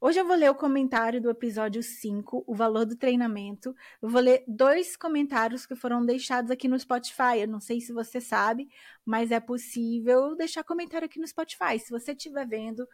Hoje 0.00 0.18
eu 0.18 0.26
vou 0.26 0.36
ler 0.36 0.50
o 0.50 0.54
comentário 0.54 1.20
do 1.20 1.30
episódio 1.30 1.82
5, 1.82 2.44
o 2.46 2.54
valor 2.54 2.86
do 2.86 2.96
treinamento. 2.96 3.74
Eu 4.00 4.08
vou 4.08 4.20
ler 4.20 4.44
dois 4.46 4.96
comentários 4.96 5.66
que 5.66 5.74
foram 5.74 6.04
deixados 6.04 6.50
aqui 6.50 6.68
no 6.68 6.78
Spotify. 6.78 7.40
Eu 7.40 7.48
não 7.48 7.60
sei 7.60 7.80
se 7.80 7.92
você 7.92 8.20
sabe, 8.20 8.68
mas 9.04 9.30
é 9.30 9.40
possível 9.40 10.34
deixar 10.36 10.64
comentário 10.64 11.04
aqui 11.04 11.20
no 11.20 11.26
Spotify. 11.26 11.78
Se 11.78 11.90
você 11.90 12.12
estiver 12.12 12.46
vendo, 12.46 12.88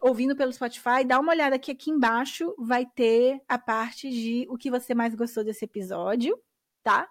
ouvindo 0.00 0.34
pelo 0.34 0.52
Spotify, 0.52 1.04
dá 1.06 1.20
uma 1.20 1.32
olhada 1.32 1.56
aqui, 1.56 1.70
aqui 1.70 1.90
embaixo, 1.90 2.54
vai 2.58 2.86
ter 2.86 3.40
a 3.48 3.58
parte 3.58 4.10
de 4.10 4.46
o 4.48 4.56
que 4.56 4.70
você 4.70 4.94
mais 4.94 5.14
gostou 5.14 5.44
desse 5.44 5.64
episódio, 5.64 6.38
tá? 6.82 7.08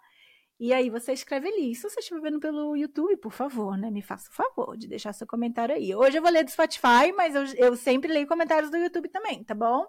E 0.61 0.71
aí 0.71 0.91
você 0.91 1.11
escreve 1.11 1.47
ali. 1.47 1.73
Se 1.73 1.81
você 1.81 1.99
estiver 2.01 2.21
vendo 2.21 2.39
pelo 2.39 2.77
YouTube, 2.77 3.17
por 3.17 3.31
favor, 3.31 3.75
né? 3.75 3.89
Me 3.89 4.03
faça 4.03 4.29
o 4.29 4.33
favor 4.33 4.77
de 4.77 4.87
deixar 4.87 5.11
seu 5.11 5.25
comentário 5.25 5.73
aí. 5.73 5.95
Hoje 5.95 6.19
eu 6.19 6.21
vou 6.21 6.29
ler 6.29 6.43
do 6.43 6.51
Spotify, 6.51 7.11
mas 7.17 7.33
eu, 7.33 7.45
eu 7.55 7.75
sempre 7.75 8.13
leio 8.13 8.27
comentários 8.27 8.69
do 8.69 8.77
YouTube 8.77 9.09
também, 9.09 9.43
tá 9.43 9.55
bom? 9.55 9.87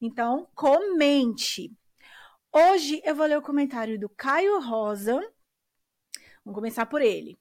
Então, 0.00 0.48
comente. 0.54 1.76
Hoje 2.52 3.02
eu 3.04 3.16
vou 3.16 3.26
ler 3.26 3.36
o 3.36 3.42
comentário 3.42 3.98
do 3.98 4.08
Caio 4.08 4.60
Rosa. 4.60 5.20
Vamos 6.44 6.54
começar 6.54 6.86
por 6.86 7.02
ele. 7.02 7.36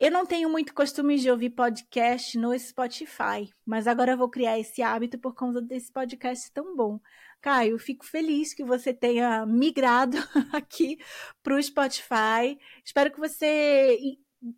Eu 0.00 0.10
não 0.10 0.26
tenho 0.26 0.50
muito 0.50 0.74
costume 0.74 1.16
de 1.16 1.30
ouvir 1.30 1.50
podcast 1.50 2.36
no 2.36 2.58
Spotify, 2.58 3.48
mas 3.64 3.86
agora 3.86 4.12
eu 4.12 4.18
vou 4.18 4.28
criar 4.28 4.58
esse 4.58 4.82
hábito 4.82 5.20
por 5.20 5.36
causa 5.36 5.62
desse 5.62 5.92
podcast 5.92 6.50
tão 6.52 6.74
bom. 6.74 6.98
Caio, 7.40 7.78
fico 7.78 8.04
feliz 8.04 8.52
que 8.52 8.64
você 8.64 8.92
tenha 8.92 9.46
migrado 9.46 10.16
aqui 10.52 10.98
para 11.42 11.56
o 11.56 11.62
Spotify. 11.62 12.58
Espero 12.84 13.12
que 13.12 13.20
você 13.20 13.98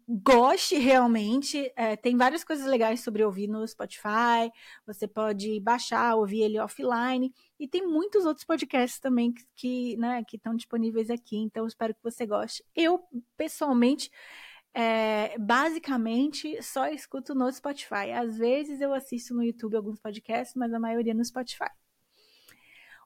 goste 0.08 0.76
realmente. 0.76 1.72
É, 1.76 1.96
tem 1.96 2.16
várias 2.16 2.44
coisas 2.44 2.66
legais 2.66 3.00
sobre 3.00 3.24
ouvir 3.24 3.48
no 3.48 3.66
Spotify. 3.66 4.50
Você 4.86 5.06
pode 5.06 5.60
baixar, 5.60 6.16
ouvir 6.16 6.42
ele 6.42 6.58
offline. 6.58 7.32
E 7.58 7.68
tem 7.68 7.86
muitos 7.86 8.24
outros 8.24 8.44
podcasts 8.44 9.00
também 9.00 9.32
que, 9.32 9.44
que 9.54 9.96
né, 9.96 10.22
que 10.24 10.36
estão 10.36 10.54
disponíveis 10.54 11.10
aqui. 11.10 11.36
Então, 11.36 11.66
espero 11.66 11.94
que 11.94 12.02
você 12.02 12.26
goste. 12.26 12.64
Eu, 12.74 13.00
pessoalmente, 13.36 14.10
é, 14.74 15.36
basicamente 15.38 16.62
só 16.62 16.88
escuto 16.88 17.34
no 17.34 17.50
Spotify. 17.52 18.12
Às 18.14 18.36
vezes 18.36 18.80
eu 18.80 18.92
assisto 18.92 19.34
no 19.34 19.42
YouTube 19.42 19.76
alguns 19.76 20.00
podcasts, 20.00 20.54
mas 20.54 20.72
a 20.72 20.78
maioria 20.78 21.14
no 21.14 21.24
Spotify. 21.24 21.70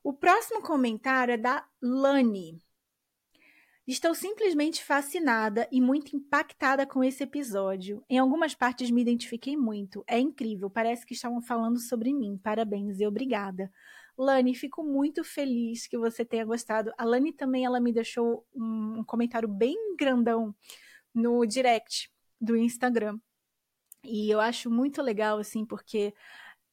O 0.05 0.13
próximo 0.13 0.61
comentário 0.63 1.33
é 1.33 1.37
da 1.37 1.65
Lani. 1.81 2.61
Estou 3.87 4.15
simplesmente 4.15 4.83
fascinada 4.83 5.69
e 5.71 5.81
muito 5.81 6.17
impactada 6.17 6.85
com 6.87 7.05
esse 7.05 7.23
episódio. 7.23 8.05
Em 8.09 8.19
algumas 8.19 8.55
partes 8.55 8.91
me 8.91 9.01
identifiquei 9.01 9.57
muito. 9.57 10.05
É 10.09 10.19
incrível, 10.19 10.69
parece 10.69 11.07
que 11.07 11.15
estavam 11.15 11.41
falando 11.41 11.79
sobre 11.79 12.13
mim. 12.13 12.37
Parabéns 12.43 12.99
e 12.99 13.07
obrigada. 13.07 13.73
Lani, 14.19 14.55
fico 14.55 14.83
muito 14.83 15.23
feliz 15.23 15.87
que 15.87 15.97
você 15.97 16.25
tenha 16.25 16.45
gostado. 16.45 16.93
A 16.99 17.05
Lani 17.05 17.33
também 17.33 17.65
ela 17.65 17.81
me 17.81 17.93
deixou 17.93 18.47
um, 18.55 19.05
comentário 19.05 19.49
bem 19.49 19.97
grandão 19.97 20.55
no 21.15 21.47
direct 21.47 22.11
do 22.41 22.57
Instagram. 22.57 23.19
E 24.05 24.29
eu 24.31 24.41
acho 24.41 24.69
muito 24.69 25.01
legal, 25.01 25.39
assim, 25.39 25.65
porque 25.65 26.13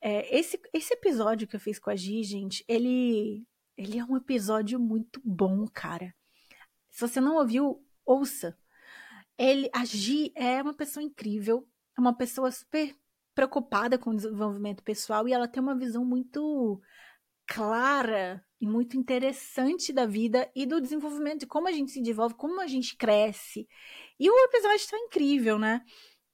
é, 0.01 0.37
esse, 0.37 0.59
esse 0.73 0.93
episódio 0.93 1.47
que 1.47 1.55
eu 1.55 1.59
fiz 1.59 1.79
com 1.79 1.89
a 1.89 1.95
Gi, 1.95 2.23
gente, 2.23 2.63
ele, 2.67 3.45
ele 3.77 3.99
é 3.99 4.03
um 4.03 4.17
episódio 4.17 4.79
muito 4.79 5.21
bom, 5.23 5.65
cara. 5.67 6.13
Se 6.89 7.01
você 7.01 7.19
não 7.19 7.35
ouviu, 7.37 7.85
ouça. 8.05 8.57
ele, 9.37 9.69
a 9.73 9.85
Gi 9.85 10.31
é 10.35 10.61
uma 10.61 10.73
pessoa 10.73 11.03
incrível, 11.03 11.67
é 11.97 12.01
uma 12.01 12.15
pessoa 12.15 12.51
super 12.51 12.95
preocupada 13.35 13.97
com 13.97 14.11
o 14.11 14.15
desenvolvimento 14.15 14.83
pessoal 14.83 15.27
e 15.27 15.33
ela 15.33 15.47
tem 15.47 15.61
uma 15.61 15.77
visão 15.77 16.03
muito 16.03 16.81
clara 17.47 18.43
e 18.61 18.67
muito 18.67 18.97
interessante 18.97 19.93
da 19.93 20.05
vida 20.05 20.49
e 20.53 20.65
do 20.65 20.81
desenvolvimento, 20.81 21.41
de 21.41 21.47
como 21.47 21.67
a 21.67 21.71
gente 21.71 21.91
se 21.91 22.01
desenvolve, 22.01 22.35
como 22.35 22.59
a 22.61 22.67
gente 22.67 22.95
cresce. 22.95 23.67
E 24.19 24.29
o 24.29 24.45
episódio 24.45 24.75
está 24.75 24.97
incrível, 24.97 25.57
né? 25.57 25.81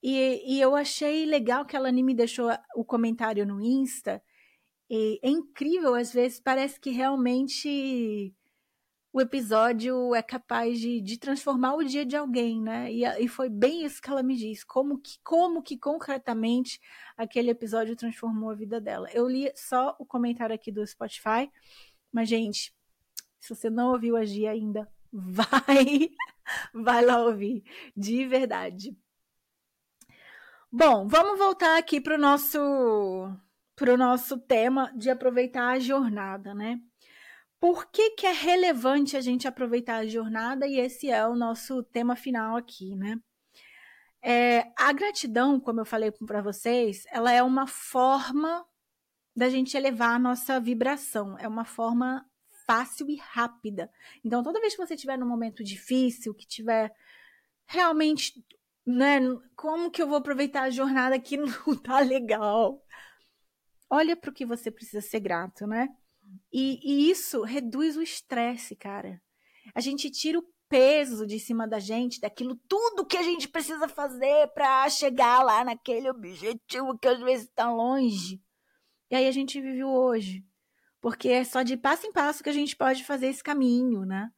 E, 0.07 0.57
e, 0.57 0.61
eu 0.61 0.75
achei 0.75 1.25
legal 1.25 1.65
que 1.65 1.75
ela 1.75 1.91
me 1.91 2.13
deixou 2.13 2.47
o 2.75 2.85
comentário 2.85 3.43
no 3.43 3.59
Insta. 3.59 4.21
E 4.87 5.19
é 5.23 5.29
incrível, 5.29 5.95
às 5.95 6.13
vezes, 6.13 6.39
parece 6.39 6.79
que 6.79 6.91
realmente 6.91 8.31
o 9.11 9.19
episódio 9.19 10.13
é 10.13 10.21
capaz 10.21 10.79
de, 10.79 11.01
de 11.01 11.17
transformar 11.17 11.73
o 11.75 11.83
dia 11.83 12.05
de 12.05 12.15
alguém, 12.15 12.61
né? 12.61 12.91
E, 12.93 13.03
e 13.23 13.27
foi 13.27 13.49
bem 13.49 13.83
isso 13.83 13.99
que 13.99 14.09
ela 14.09 14.21
me 14.21 14.35
disse, 14.35 14.63
como 14.63 14.99
que, 14.99 15.17
como 15.23 15.63
que 15.63 15.75
concretamente 15.75 16.79
aquele 17.17 17.49
episódio 17.49 17.95
transformou 17.95 18.51
a 18.51 18.55
vida 18.55 18.79
dela. 18.79 19.09
Eu 19.11 19.27
li 19.27 19.51
só 19.55 19.95
o 19.99 20.05
comentário 20.05 20.53
aqui 20.53 20.71
do 20.71 20.85
Spotify, 20.85 21.49
mas, 22.11 22.29
gente, 22.29 22.75
se 23.39 23.55
você 23.55 23.71
não 23.71 23.91
ouviu 23.93 24.15
a 24.17 24.23
Gia 24.23 24.51
ainda, 24.51 24.87
vai, 25.11 26.11
vai 26.73 27.03
lá 27.03 27.25
ouvir, 27.25 27.63
de 27.97 28.27
verdade. 28.27 28.95
Bom, 30.77 31.07
vamos 31.07 31.39
voltar 31.39 31.77
aqui 31.77 32.01
para 32.01 32.15
o 32.15 32.17
nosso, 32.17 32.59
pro 33.77 33.97
nosso 33.97 34.37
tema 34.37 34.91
de 34.93 35.09
aproveitar 35.09 35.69
a 35.69 35.79
jornada, 35.79 36.53
né? 36.53 36.81
por 37.65 37.89
que, 37.89 38.11
que 38.11 38.27
é 38.27 38.31
relevante 38.31 39.17
a 39.17 39.21
gente 39.21 39.47
aproveitar 39.47 39.95
a 39.95 40.05
jornada 40.05 40.67
e 40.67 40.77
esse 40.77 41.09
é 41.09 41.25
o 41.25 41.33
nosso 41.33 41.81
tema 41.81 42.15
final 42.15 42.55
aqui, 42.55 42.95
né? 42.95 43.17
É, 44.21 44.71
a 44.77 44.91
gratidão, 44.91 45.59
como 45.59 45.79
eu 45.79 45.85
falei 45.85 46.11
para 46.11 46.41
vocês, 46.41 47.05
ela 47.09 47.31
é 47.31 47.41
uma 47.41 47.65
forma 47.65 48.63
da 49.35 49.49
gente 49.49 49.75
elevar 49.75 50.15
a 50.15 50.19
nossa 50.19 50.59
vibração, 50.59 51.39
é 51.39 51.47
uma 51.47 51.65
forma 51.65 52.23
fácil 52.67 53.09
e 53.09 53.15
rápida. 53.15 53.89
Então, 54.23 54.43
toda 54.43 54.59
vez 54.59 54.75
que 54.75 54.85
você 54.85 54.95
estiver 54.95 55.17
num 55.17 55.27
momento 55.27 55.63
difícil, 55.63 56.35
que 56.35 56.45
tiver 56.45 56.91
realmente, 57.65 58.33
né, 58.85 59.19
como 59.55 59.89
que 59.89 60.01
eu 60.01 60.07
vou 60.07 60.17
aproveitar 60.17 60.63
a 60.63 60.69
jornada 60.69 61.19
que 61.19 61.37
não 61.37 61.75
tá 61.81 61.99
legal? 61.99 62.81
Olha 63.89 64.15
para 64.15 64.29
o 64.29 64.33
que 64.33 64.45
você 64.45 64.69
precisa 64.69 65.01
ser 65.01 65.19
grato, 65.19 65.65
né? 65.65 65.89
E, 66.51 66.79
e 66.83 67.09
isso 67.09 67.43
reduz 67.43 67.95
o 67.95 68.01
estresse, 68.01 68.75
cara. 68.75 69.21
A 69.73 69.79
gente 69.79 70.09
tira 70.09 70.39
o 70.39 70.45
peso 70.67 71.25
de 71.25 71.39
cima 71.39 71.67
da 71.67 71.79
gente, 71.79 72.19
daquilo 72.19 72.55
tudo 72.67 73.05
que 73.05 73.17
a 73.17 73.23
gente 73.23 73.47
precisa 73.47 73.87
fazer 73.87 74.47
para 74.53 74.89
chegar 74.89 75.43
lá 75.43 75.63
naquele 75.63 76.09
objetivo 76.09 76.97
que 76.97 77.07
às 77.07 77.19
vezes 77.19 77.47
está 77.47 77.71
longe. 77.71 78.41
E 79.09 79.15
aí 79.15 79.27
a 79.27 79.31
gente 79.31 79.61
vive 79.61 79.83
hoje. 79.83 80.43
Porque 80.99 81.29
é 81.29 81.43
só 81.43 81.61
de 81.61 81.77
passo 81.77 82.07
em 82.07 82.11
passo 82.11 82.43
que 82.43 82.49
a 82.49 82.53
gente 82.53 82.75
pode 82.75 83.03
fazer 83.03 83.27
esse 83.27 83.43
caminho, 83.43 84.05
né? 84.05 84.29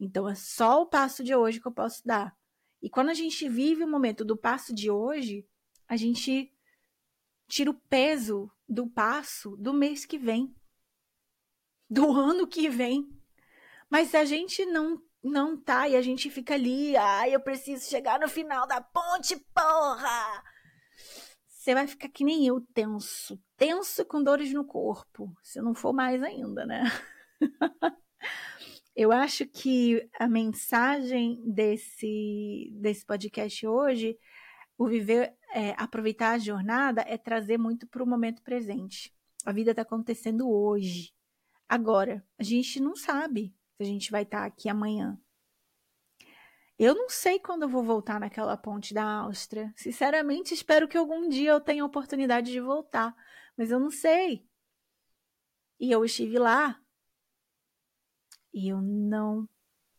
Então 0.00 0.28
é 0.28 0.34
só 0.34 0.80
o 0.82 0.86
passo 0.86 1.22
de 1.22 1.34
hoje 1.34 1.60
que 1.60 1.68
eu 1.68 1.72
posso 1.72 2.02
dar. 2.06 2.34
E 2.82 2.90
quando 2.90 3.10
a 3.10 3.14
gente 3.14 3.48
vive 3.48 3.84
o 3.84 3.88
momento 3.88 4.24
do 4.24 4.36
passo 4.36 4.74
de 4.74 4.90
hoje, 4.90 5.46
a 5.88 5.96
gente 5.96 6.52
tira 7.48 7.70
o 7.70 7.80
peso 7.88 8.50
do 8.68 8.88
passo 8.88 9.56
do 9.56 9.72
mês 9.72 10.04
que 10.04 10.18
vem 10.18 10.54
do 11.88 12.10
ano 12.12 12.46
que 12.46 12.68
vem. 12.68 13.08
Mas 13.88 14.08
se 14.08 14.16
a 14.16 14.24
gente 14.24 14.64
não 14.66 15.02
não 15.22 15.60
tá 15.60 15.88
e 15.88 15.96
a 15.96 16.02
gente 16.02 16.30
fica 16.30 16.54
ali, 16.54 16.96
ai, 16.96 17.34
eu 17.34 17.40
preciso 17.40 17.90
chegar 17.90 18.20
no 18.20 18.28
final 18.28 18.64
da 18.64 18.80
ponte, 18.80 19.36
porra! 19.52 20.44
Você 21.48 21.74
vai 21.74 21.88
ficar 21.88 22.08
que 22.08 22.22
nem 22.22 22.46
eu, 22.46 22.60
tenso, 22.72 23.36
tenso 23.56 24.04
com 24.04 24.22
dores 24.22 24.52
no 24.52 24.64
corpo, 24.64 25.36
se 25.42 25.60
não 25.60 25.74
for 25.74 25.92
mais 25.92 26.22
ainda, 26.22 26.64
né? 26.64 26.84
eu 28.96 29.12
acho 29.12 29.46
que 29.46 30.08
a 30.18 30.26
mensagem 30.26 31.42
desse, 31.44 32.72
desse 32.80 33.04
podcast 33.04 33.66
hoje, 33.66 34.18
o 34.78 34.86
viver, 34.86 35.36
é, 35.52 35.74
aproveitar 35.76 36.30
a 36.30 36.38
jornada, 36.38 37.02
é 37.06 37.18
trazer 37.18 37.58
muito 37.58 37.86
para 37.86 38.02
o 38.02 38.06
momento 38.06 38.42
presente. 38.42 39.14
A 39.44 39.52
vida 39.52 39.72
está 39.72 39.82
acontecendo 39.82 40.50
hoje. 40.50 41.12
Agora, 41.68 42.26
a 42.38 42.42
gente 42.42 42.80
não 42.80 42.96
sabe 42.96 43.54
se 43.76 43.82
a 43.82 43.86
gente 43.86 44.10
vai 44.10 44.22
estar 44.22 44.40
tá 44.40 44.46
aqui 44.46 44.66
amanhã. 44.66 45.20
Eu 46.78 46.94
não 46.94 47.10
sei 47.10 47.38
quando 47.38 47.62
eu 47.62 47.68
vou 47.68 47.82
voltar 47.82 48.18
naquela 48.18 48.56
ponte 48.56 48.94
da 48.94 49.04
Áustria. 49.04 49.72
Sinceramente, 49.76 50.54
espero 50.54 50.88
que 50.88 50.96
algum 50.96 51.28
dia 51.28 51.50
eu 51.50 51.60
tenha 51.60 51.82
a 51.82 51.86
oportunidade 51.86 52.50
de 52.50 52.60
voltar, 52.60 53.14
mas 53.58 53.70
eu 53.70 53.78
não 53.78 53.90
sei. 53.90 54.48
E 55.78 55.90
eu 55.90 56.02
estive 56.02 56.38
lá 56.38 56.80
e 58.56 58.70
eu 58.70 58.80
não 58.80 59.46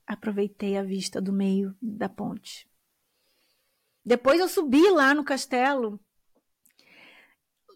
aproveitei 0.07 0.77
a 0.77 0.83
vista 0.83 1.21
do 1.21 1.31
meio 1.31 1.77
da 1.79 2.09
ponte. 2.09 2.67
Depois 4.03 4.39
eu 4.39 4.49
subi 4.49 4.89
lá 4.89 5.13
no 5.13 5.23
castelo 5.23 5.99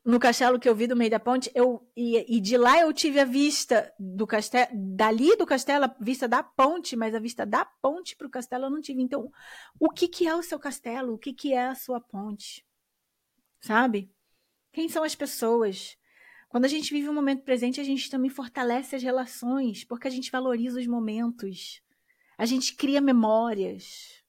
no 0.03 0.19
castelo 0.19 0.59
que 0.59 0.67
eu 0.67 0.73
vi 0.73 0.87
do 0.87 0.95
meio 0.95 1.11
da 1.11 1.19
ponte, 1.19 1.51
eu 1.53 1.87
e, 1.95 2.37
e 2.37 2.39
de 2.39 2.57
lá 2.57 2.79
eu 2.79 2.91
tive 2.91 3.19
a 3.19 3.25
vista 3.25 3.93
do 3.99 4.25
castelo, 4.25 4.71
dali 4.73 5.37
do 5.37 5.45
castelo, 5.45 5.85
a 5.85 5.95
vista 5.99 6.27
da 6.27 6.41
ponte, 6.41 6.95
mas 6.95 7.13
a 7.13 7.19
vista 7.19 7.45
da 7.45 7.63
ponte 7.63 8.15
para 8.15 8.25
o 8.25 8.31
castelo 8.31 8.65
eu 8.65 8.71
não 8.71 8.81
tive. 8.81 9.03
Então, 9.03 9.31
o 9.79 9.89
que 9.89 10.07
que 10.07 10.27
é 10.27 10.35
o 10.35 10.41
seu 10.41 10.57
castelo? 10.57 11.13
O 11.13 11.19
que 11.19 11.31
que 11.31 11.53
é 11.53 11.67
a 11.67 11.75
sua 11.75 12.01
ponte? 12.01 12.65
Sabe? 13.59 14.11
Quem 14.73 14.89
são 14.89 15.03
as 15.03 15.13
pessoas? 15.13 15.95
Quando 16.51 16.65
a 16.65 16.67
gente 16.67 16.91
vive 16.93 17.07
o 17.07 17.13
momento 17.13 17.43
presente, 17.43 17.79
a 17.79 17.83
gente 17.83 18.09
também 18.09 18.29
fortalece 18.29 18.93
as 18.93 19.01
relações, 19.01 19.85
porque 19.85 20.05
a 20.05 20.11
gente 20.11 20.29
valoriza 20.29 20.81
os 20.81 20.85
momentos. 20.85 21.81
A 22.37 22.45
gente 22.45 22.75
cria 22.75 22.99
memórias. 22.99 24.21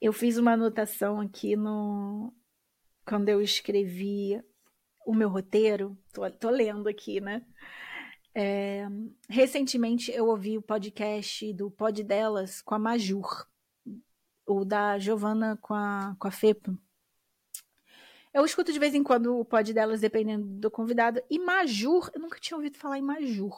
Eu 0.00 0.10
fiz 0.10 0.38
uma 0.38 0.52
anotação 0.52 1.20
aqui 1.20 1.54
no, 1.54 2.32
quando 3.04 3.28
eu 3.28 3.42
escrevi 3.42 4.42
o 5.04 5.14
meu 5.14 5.28
roteiro, 5.28 5.98
tô, 6.10 6.30
tô 6.30 6.48
lendo 6.48 6.88
aqui, 6.88 7.20
né? 7.20 7.44
É, 8.34 8.86
recentemente 9.28 10.10
eu 10.12 10.28
ouvi 10.28 10.56
o 10.56 10.62
podcast 10.62 11.52
do 11.52 11.70
Pod 11.70 12.02
Delas 12.02 12.62
com 12.62 12.74
a 12.74 12.78
Majur, 12.78 13.46
o 14.46 14.64
da 14.64 14.98
Giovana 14.98 15.58
com 15.60 15.74
a, 15.74 16.16
com 16.18 16.26
a 16.26 16.30
Fepa. 16.30 16.74
Eu 18.34 18.44
escuto 18.44 18.72
de 18.72 18.80
vez 18.80 18.96
em 18.96 19.02
quando 19.04 19.38
o 19.38 19.44
pod 19.44 19.72
delas, 19.72 20.00
dependendo 20.00 20.44
do 20.44 20.68
convidado. 20.68 21.22
E 21.30 21.38
Majur, 21.38 22.10
eu 22.12 22.20
nunca 22.20 22.40
tinha 22.40 22.56
ouvido 22.56 22.76
falar 22.76 22.98
em 22.98 23.02
Majur. 23.02 23.54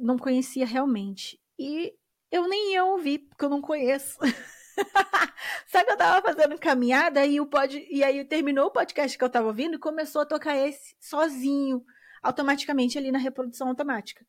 Não 0.00 0.16
conhecia 0.16 0.64
realmente. 0.64 1.38
E 1.58 1.94
eu 2.32 2.48
nem 2.48 2.72
ia 2.72 2.86
ouvir, 2.86 3.18
porque 3.18 3.44
eu 3.44 3.50
não 3.50 3.60
conheço. 3.60 4.18
Sabe 5.68 5.84
que 5.84 5.92
eu 5.92 5.96
tava 5.98 6.26
fazendo 6.26 6.58
caminhada 6.58 7.26
e, 7.26 7.38
o 7.38 7.44
pod... 7.44 7.86
e 7.90 8.02
aí 8.02 8.24
terminou 8.24 8.68
o 8.68 8.70
podcast 8.70 9.18
que 9.18 9.22
eu 9.22 9.28
tava 9.28 9.48
ouvindo 9.48 9.74
e 9.74 9.78
começou 9.78 10.22
a 10.22 10.26
tocar 10.26 10.56
esse 10.56 10.96
sozinho, 10.98 11.84
automaticamente 12.22 12.96
ali 12.96 13.12
na 13.12 13.18
reprodução 13.18 13.68
automática. 13.68 14.24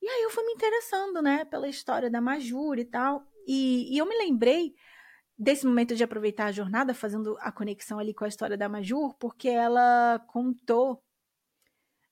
E 0.00 0.08
aí 0.08 0.22
eu 0.22 0.30
fui 0.30 0.44
me 0.44 0.52
interessando, 0.52 1.20
né, 1.20 1.44
pela 1.44 1.68
história 1.68 2.08
da 2.08 2.20
Majur 2.20 2.78
e 2.78 2.84
tal. 2.84 3.26
E, 3.44 3.92
e 3.92 3.98
eu 3.98 4.06
me 4.06 4.16
lembrei 4.16 4.72
desse 5.42 5.66
momento 5.66 5.94
de 5.94 6.04
aproveitar 6.04 6.46
a 6.46 6.52
jornada, 6.52 6.94
fazendo 6.94 7.36
a 7.40 7.50
conexão 7.50 7.98
ali 7.98 8.14
com 8.14 8.24
a 8.24 8.28
história 8.28 8.56
da 8.56 8.68
Majur, 8.68 9.14
porque 9.18 9.48
ela 9.48 10.18
contou 10.28 11.02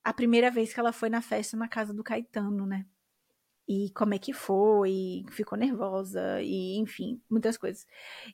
a 0.03 0.13
primeira 0.13 0.51
vez 0.51 0.73
que 0.73 0.81
ela 0.81 0.93
foi 0.93 1.09
na 1.09 1.23
festa 1.23 1.57
na 1.57 1.69
casa 1.69 1.95
do 1.95 2.03
Caetano, 2.03 2.67
né? 2.67 2.87
e 3.73 3.89
como 3.91 4.15
é 4.15 4.19
que 4.19 4.33
foi, 4.33 5.25
ficou 5.31 5.57
nervosa, 5.57 6.43
e 6.43 6.77
enfim, 6.79 7.23
muitas 7.31 7.57
coisas. 7.57 7.87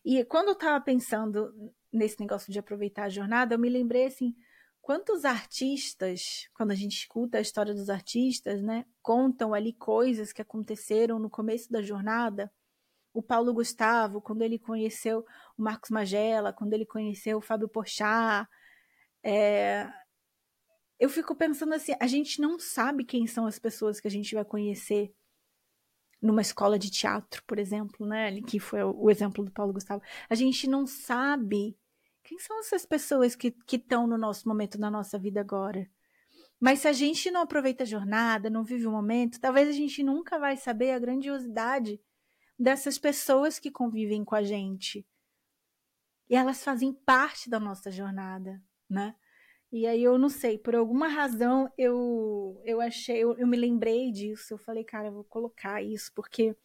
E 0.03 0.25
quando 0.25 0.49
eu 0.49 0.55
tava 0.55 0.83
pensando 0.83 1.53
nesse 1.93 2.19
negócio 2.19 2.51
de 2.51 2.59
aproveitar 2.59 3.05
a 3.05 3.11
jornada, 3.11 3.55
eu 3.55 3.59
me 3.59 3.69
lembrei 3.69 4.07
assim, 4.07 4.35
quantos 4.81 5.27
artistas, 5.27 6.49
quando 6.55 6.71
a 6.71 6.75
gente 6.75 6.97
escuta 6.97 7.37
a 7.37 7.43
história 7.43 7.75
dos 7.75 7.91
artistas, 7.91 8.63
né, 8.63 8.87
contam 9.03 9.53
ali 9.53 9.75
coisas 9.75 10.33
que 10.33 10.41
aconteceram 10.41 11.19
no 11.19 11.29
começo 11.29 11.71
da 11.71 11.83
jornada. 11.83 12.51
O 13.17 13.23
Paulo 13.23 13.55
Gustavo, 13.55 14.21
quando 14.21 14.43
ele 14.43 14.59
conheceu 14.59 15.25
o 15.57 15.63
Marcos 15.63 15.89
Magela, 15.89 16.53
quando 16.53 16.75
ele 16.75 16.85
conheceu 16.85 17.39
o 17.39 17.41
Fábio 17.41 17.67
Porchat, 17.67 18.47
é... 19.23 19.89
eu 21.01 21.09
fico 21.09 21.35
pensando 21.35 21.73
assim, 21.73 21.95
a 21.99 22.07
gente 22.07 22.43
não 22.43 22.59
sabe 22.59 23.07
quem 23.07 23.27
são 23.27 23.47
as 23.47 23.59
pessoas 23.59 23.99
que 23.99 24.07
a 24.07 24.11
gente 24.11 24.35
vai 24.35 24.45
conhecer 24.45 25.15
numa 26.21 26.43
escola 26.43 26.79
de 26.79 26.91
teatro, 26.91 27.43
por 27.47 27.59
exemplo, 27.59 28.07
né? 28.07 28.39
Que 28.43 28.61
foi 28.61 28.83
o 28.83 29.11
exemplo 29.11 29.43
do 29.43 29.51
Paulo 29.51 29.73
Gustavo. 29.73 30.03
A 30.29 30.35
gente 30.35 30.69
não 30.69 30.87
sabe 30.87 31.75
quem 32.23 32.39
são 32.39 32.61
essas 32.61 32.85
pessoas 32.85 33.35
que 33.35 33.55
estão 33.73 34.07
no 34.07 34.19
nosso 34.19 34.47
momento, 34.47 34.79
na 34.79 34.91
nossa 34.91 35.19
vida 35.19 35.41
agora. 35.41 35.89
Mas 36.61 36.81
se 36.81 36.89
a 36.89 36.93
gente 36.93 37.31
não 37.31 37.41
aproveita 37.41 37.85
a 37.85 37.87
jornada, 37.87 38.51
não 38.51 38.63
vive 38.63 38.87
o 38.87 38.91
momento, 38.91 39.41
talvez 39.41 39.71
a 39.71 39.73
gente 39.73 40.03
nunca 40.03 40.39
vai 40.39 40.59
saber 40.59 40.91
a 40.91 40.99
grandiosidade 40.99 41.99
dessas 42.59 42.99
pessoas 42.99 43.59
que 43.59 43.71
convivem 43.71 44.25
com 44.25 44.35
a 44.35 44.43
gente. 44.43 45.07
E 46.29 46.35
elas 46.35 46.65
fazem 46.65 46.93
parte 46.93 47.49
da 47.49 47.61
nossa 47.61 47.91
jornada, 47.91 48.63
né? 48.89 49.15
E 49.71 49.87
aí 49.87 50.03
eu 50.03 50.17
não 50.17 50.29
sei, 50.29 50.59
por 50.59 50.75
alguma 50.75 51.09
razão 51.09 51.71
eu 51.77 52.61
eu 52.65 52.81
achei, 52.81 53.19
eu, 53.19 53.37
eu 53.37 53.47
me 53.47 53.57
lembrei 53.57 54.11
disso. 54.11 54.55
Eu 54.55 54.59
falei, 54.59 54.85
cara, 54.85 55.09
eu 55.09 55.13
vou 55.13 55.25
colocar 55.25 55.83
isso 55.83 56.13
porque 56.15 56.57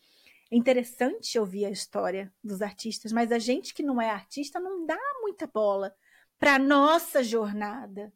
é 0.51 0.55
interessante 0.55 1.39
ouvir 1.39 1.65
a 1.65 1.71
história 1.71 2.33
dos 2.43 2.61
artistas, 2.61 3.11
mas 3.11 3.31
a 3.31 3.39
gente 3.39 3.73
que 3.73 3.83
não 3.83 4.01
é 4.01 4.09
artista 4.09 4.59
não 4.59 4.85
dá 4.85 4.99
muita 5.21 5.47
bola 5.47 5.95
para 6.39 6.59
nossa 6.59 7.23
jornada. 7.23 8.13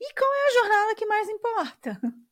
E 0.00 0.12
qual 0.14 0.30
é 0.32 0.46
a 0.46 0.62
jornada 0.62 0.94
que 0.94 1.06
mais 1.06 1.28
importa? 1.28 2.00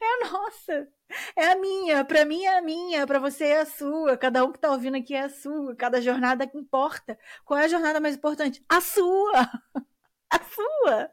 É 0.00 0.04
a 0.04 0.30
nossa. 0.30 0.88
É 1.36 1.46
a 1.52 1.56
minha. 1.56 2.04
Para 2.04 2.24
mim 2.24 2.44
é 2.44 2.58
a 2.58 2.62
minha. 2.62 3.06
Para 3.06 3.18
você 3.18 3.44
é 3.44 3.60
a 3.60 3.66
sua. 3.66 4.16
Cada 4.16 4.44
um 4.44 4.52
que 4.52 4.58
tá 4.58 4.70
ouvindo 4.70 4.96
aqui 4.96 5.14
é 5.14 5.22
a 5.22 5.28
sua. 5.28 5.74
Cada 5.76 6.00
jornada 6.00 6.46
que 6.46 6.58
importa. 6.58 7.18
Qual 7.44 7.58
é 7.58 7.64
a 7.64 7.68
jornada 7.68 8.00
mais 8.00 8.16
importante? 8.16 8.64
A 8.68 8.80
sua. 8.80 9.50
A 10.32 10.38
sua. 10.44 11.10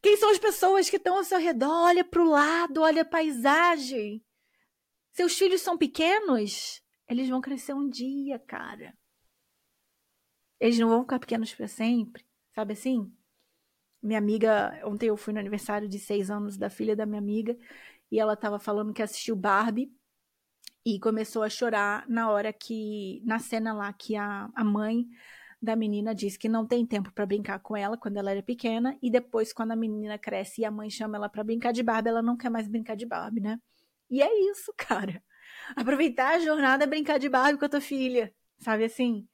Quem 0.00 0.16
são 0.16 0.30
as 0.30 0.38
pessoas 0.38 0.88
que 0.88 0.96
estão 0.96 1.16
ao 1.16 1.24
seu 1.24 1.40
redor? 1.40 1.86
Olha 1.86 2.04
para 2.04 2.22
o 2.22 2.28
lado, 2.30 2.82
olha 2.82 3.02
a 3.02 3.04
paisagem. 3.04 4.24
Seus 5.10 5.36
filhos 5.36 5.60
são 5.60 5.76
pequenos? 5.76 6.80
Eles 7.08 7.28
vão 7.28 7.40
crescer 7.40 7.74
um 7.74 7.88
dia, 7.88 8.38
cara. 8.38 8.96
Eles 10.60 10.78
não 10.78 10.88
vão 10.88 11.02
ficar 11.02 11.18
pequenos 11.18 11.52
para 11.52 11.66
sempre. 11.66 12.24
Sabe 12.54 12.74
assim? 12.74 13.12
Minha 14.02 14.18
amiga, 14.18 14.80
ontem 14.84 15.06
eu 15.08 15.16
fui 15.16 15.32
no 15.32 15.40
aniversário 15.40 15.88
de 15.88 15.98
seis 15.98 16.30
anos 16.30 16.56
da 16.56 16.70
filha 16.70 16.96
da 16.96 17.04
minha 17.04 17.18
amiga 17.18 17.56
e 18.10 18.18
ela 18.18 18.32
estava 18.32 18.58
falando 18.58 18.92
que 18.92 19.02
assistiu 19.02 19.36
Barbie 19.36 19.92
e 20.84 20.98
começou 20.98 21.42
a 21.42 21.50
chorar 21.50 22.08
na 22.08 22.30
hora 22.30 22.52
que, 22.52 23.22
na 23.24 23.38
cena 23.38 23.72
lá 23.72 23.92
que 23.92 24.16
a, 24.16 24.48
a 24.54 24.64
mãe 24.64 25.06
da 25.60 25.76
menina 25.76 26.14
diz 26.14 26.36
que 26.36 26.48
não 26.48 26.66
tem 26.66 26.86
tempo 26.86 27.12
para 27.12 27.26
brincar 27.26 27.58
com 27.60 27.76
ela 27.76 27.96
quando 27.96 28.16
ela 28.16 28.30
era 28.30 28.42
pequena 28.42 28.96
e 29.02 29.10
depois 29.10 29.52
quando 29.52 29.72
a 29.72 29.76
menina 29.76 30.18
cresce 30.18 30.62
e 30.62 30.64
a 30.64 30.70
mãe 30.70 30.88
chama 30.88 31.16
ela 31.16 31.28
para 31.28 31.44
brincar 31.44 31.72
de 31.72 31.82
Barbie, 31.82 32.08
ela 32.08 32.22
não 32.22 32.36
quer 32.36 32.48
mais 32.48 32.66
brincar 32.66 32.96
de 32.96 33.04
Barbie, 33.04 33.40
né? 33.40 33.60
E 34.08 34.22
é 34.22 34.50
isso, 34.50 34.72
cara. 34.76 35.22
Aproveitar 35.76 36.36
a 36.36 36.38
jornada 36.38 36.84
é 36.84 36.86
brincar 36.86 37.18
de 37.18 37.28
Barbie 37.28 37.58
com 37.58 37.64
a 37.66 37.68
tua 37.68 37.80
filha, 37.80 38.34
sabe 38.58 38.84
assim? 38.84 39.28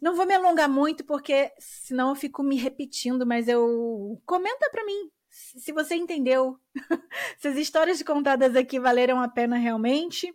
Não 0.00 0.14
vou 0.14 0.26
me 0.26 0.34
alongar 0.34 0.68
muito 0.68 1.04
porque 1.04 1.52
senão 1.58 2.10
eu 2.10 2.14
fico 2.14 2.42
me 2.42 2.56
repetindo, 2.56 3.26
mas 3.26 3.48
eu 3.48 4.20
comenta 4.24 4.68
para 4.70 4.84
mim 4.84 5.10
se 5.30 5.72
você 5.72 5.94
entendeu, 5.94 6.58
se 7.38 7.48
as 7.48 7.56
histórias 7.56 8.02
contadas 8.02 8.56
aqui 8.56 8.80
valeram 8.80 9.20
a 9.20 9.28
pena 9.28 9.56
realmente. 9.56 10.32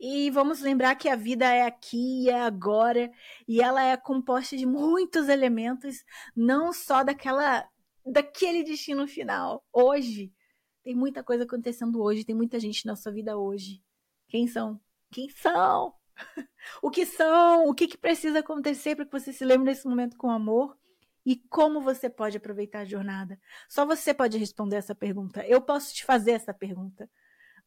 E 0.00 0.30
vamos 0.30 0.60
lembrar 0.60 0.94
que 0.94 1.08
a 1.08 1.16
vida 1.16 1.44
é 1.52 1.66
aqui, 1.66 2.30
é 2.30 2.40
agora, 2.40 3.10
e 3.48 3.60
ela 3.60 3.82
é 3.82 3.96
composta 3.96 4.56
de 4.56 4.64
muitos 4.64 5.28
elementos, 5.28 6.04
não 6.36 6.72
só 6.72 7.02
daquela 7.02 7.68
daquele 8.06 8.62
destino 8.62 9.08
final. 9.08 9.66
Hoje 9.72 10.32
tem 10.84 10.94
muita 10.94 11.22
coisa 11.24 11.42
acontecendo 11.42 12.00
hoje, 12.00 12.24
tem 12.24 12.34
muita 12.34 12.60
gente 12.60 12.86
na 12.86 12.94
sua 12.94 13.10
vida 13.10 13.36
hoje. 13.36 13.82
Quem 14.28 14.46
são? 14.46 14.80
Quem 15.10 15.28
são? 15.30 15.92
o 16.82 16.90
que 16.90 17.06
são? 17.06 17.68
O 17.68 17.74
que, 17.74 17.86
que 17.86 17.96
precisa 17.96 18.40
acontecer 18.40 18.96
para 18.96 19.04
que 19.04 19.12
você 19.12 19.32
se 19.32 19.44
lembre 19.44 19.72
desse 19.72 19.86
momento 19.86 20.16
com 20.16 20.30
amor? 20.30 20.76
E 21.24 21.36
como 21.36 21.80
você 21.80 22.08
pode 22.08 22.36
aproveitar 22.36 22.80
a 22.80 22.84
jornada? 22.84 23.38
Só 23.68 23.84
você 23.84 24.14
pode 24.14 24.38
responder 24.38 24.76
essa 24.76 24.94
pergunta. 24.94 25.44
Eu 25.46 25.60
posso 25.60 25.94
te 25.94 26.04
fazer 26.04 26.32
essa 26.32 26.54
pergunta 26.54 27.08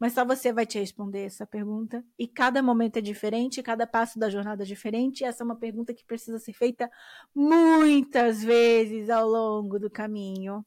mas 0.02 0.14
só 0.14 0.26
você 0.26 0.52
vai 0.52 0.66
te 0.66 0.80
responder 0.80 1.26
essa 1.26 1.45
pergunta. 1.45 2.04
E 2.18 2.28
cada 2.28 2.64
momento 2.64 2.97
é 2.97 3.02
diferente, 3.02 3.62
cada 3.62 3.86
passo 3.86 4.18
da 4.18 4.32
jornada 4.32 4.64
é 4.64 4.66
diferente. 4.66 5.22
E 5.22 5.26
essa 5.26 5.43
é 5.43 5.45
uma 5.45 5.56
pergunta 5.56 5.93
que 5.93 6.04
precisa 6.04 6.39
ser 6.39 6.54
feita 6.54 6.89
muitas 7.36 8.43
vezes 8.43 9.12
ao 9.12 9.30
longo 9.30 9.78
do 9.78 9.91
caminho. 9.91 10.66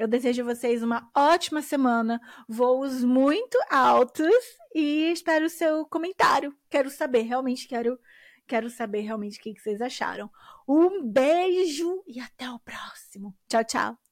Eu 0.00 0.08
desejo 0.08 0.40
a 0.40 0.54
vocês 0.54 0.82
uma 0.82 1.10
ótima 1.14 1.60
semana, 1.60 2.18
voos 2.48 3.04
muito 3.04 3.58
altos 3.68 4.32
e 4.74 5.12
espero 5.12 5.44
o 5.44 5.50
seu 5.50 5.84
comentário. 5.84 6.56
Quero 6.70 6.88
saber, 6.88 7.20
realmente 7.20 7.68
quero, 7.68 8.00
quero 8.46 8.70
saber 8.70 9.02
realmente 9.02 9.38
o 9.38 9.42
que 9.42 9.60
vocês 9.60 9.82
acharam. 9.82 10.30
Um 10.66 11.06
beijo 11.06 12.02
e 12.06 12.18
até 12.18 12.50
o 12.50 12.58
próximo. 12.60 13.36
Tchau, 13.46 13.62
tchau. 13.62 14.09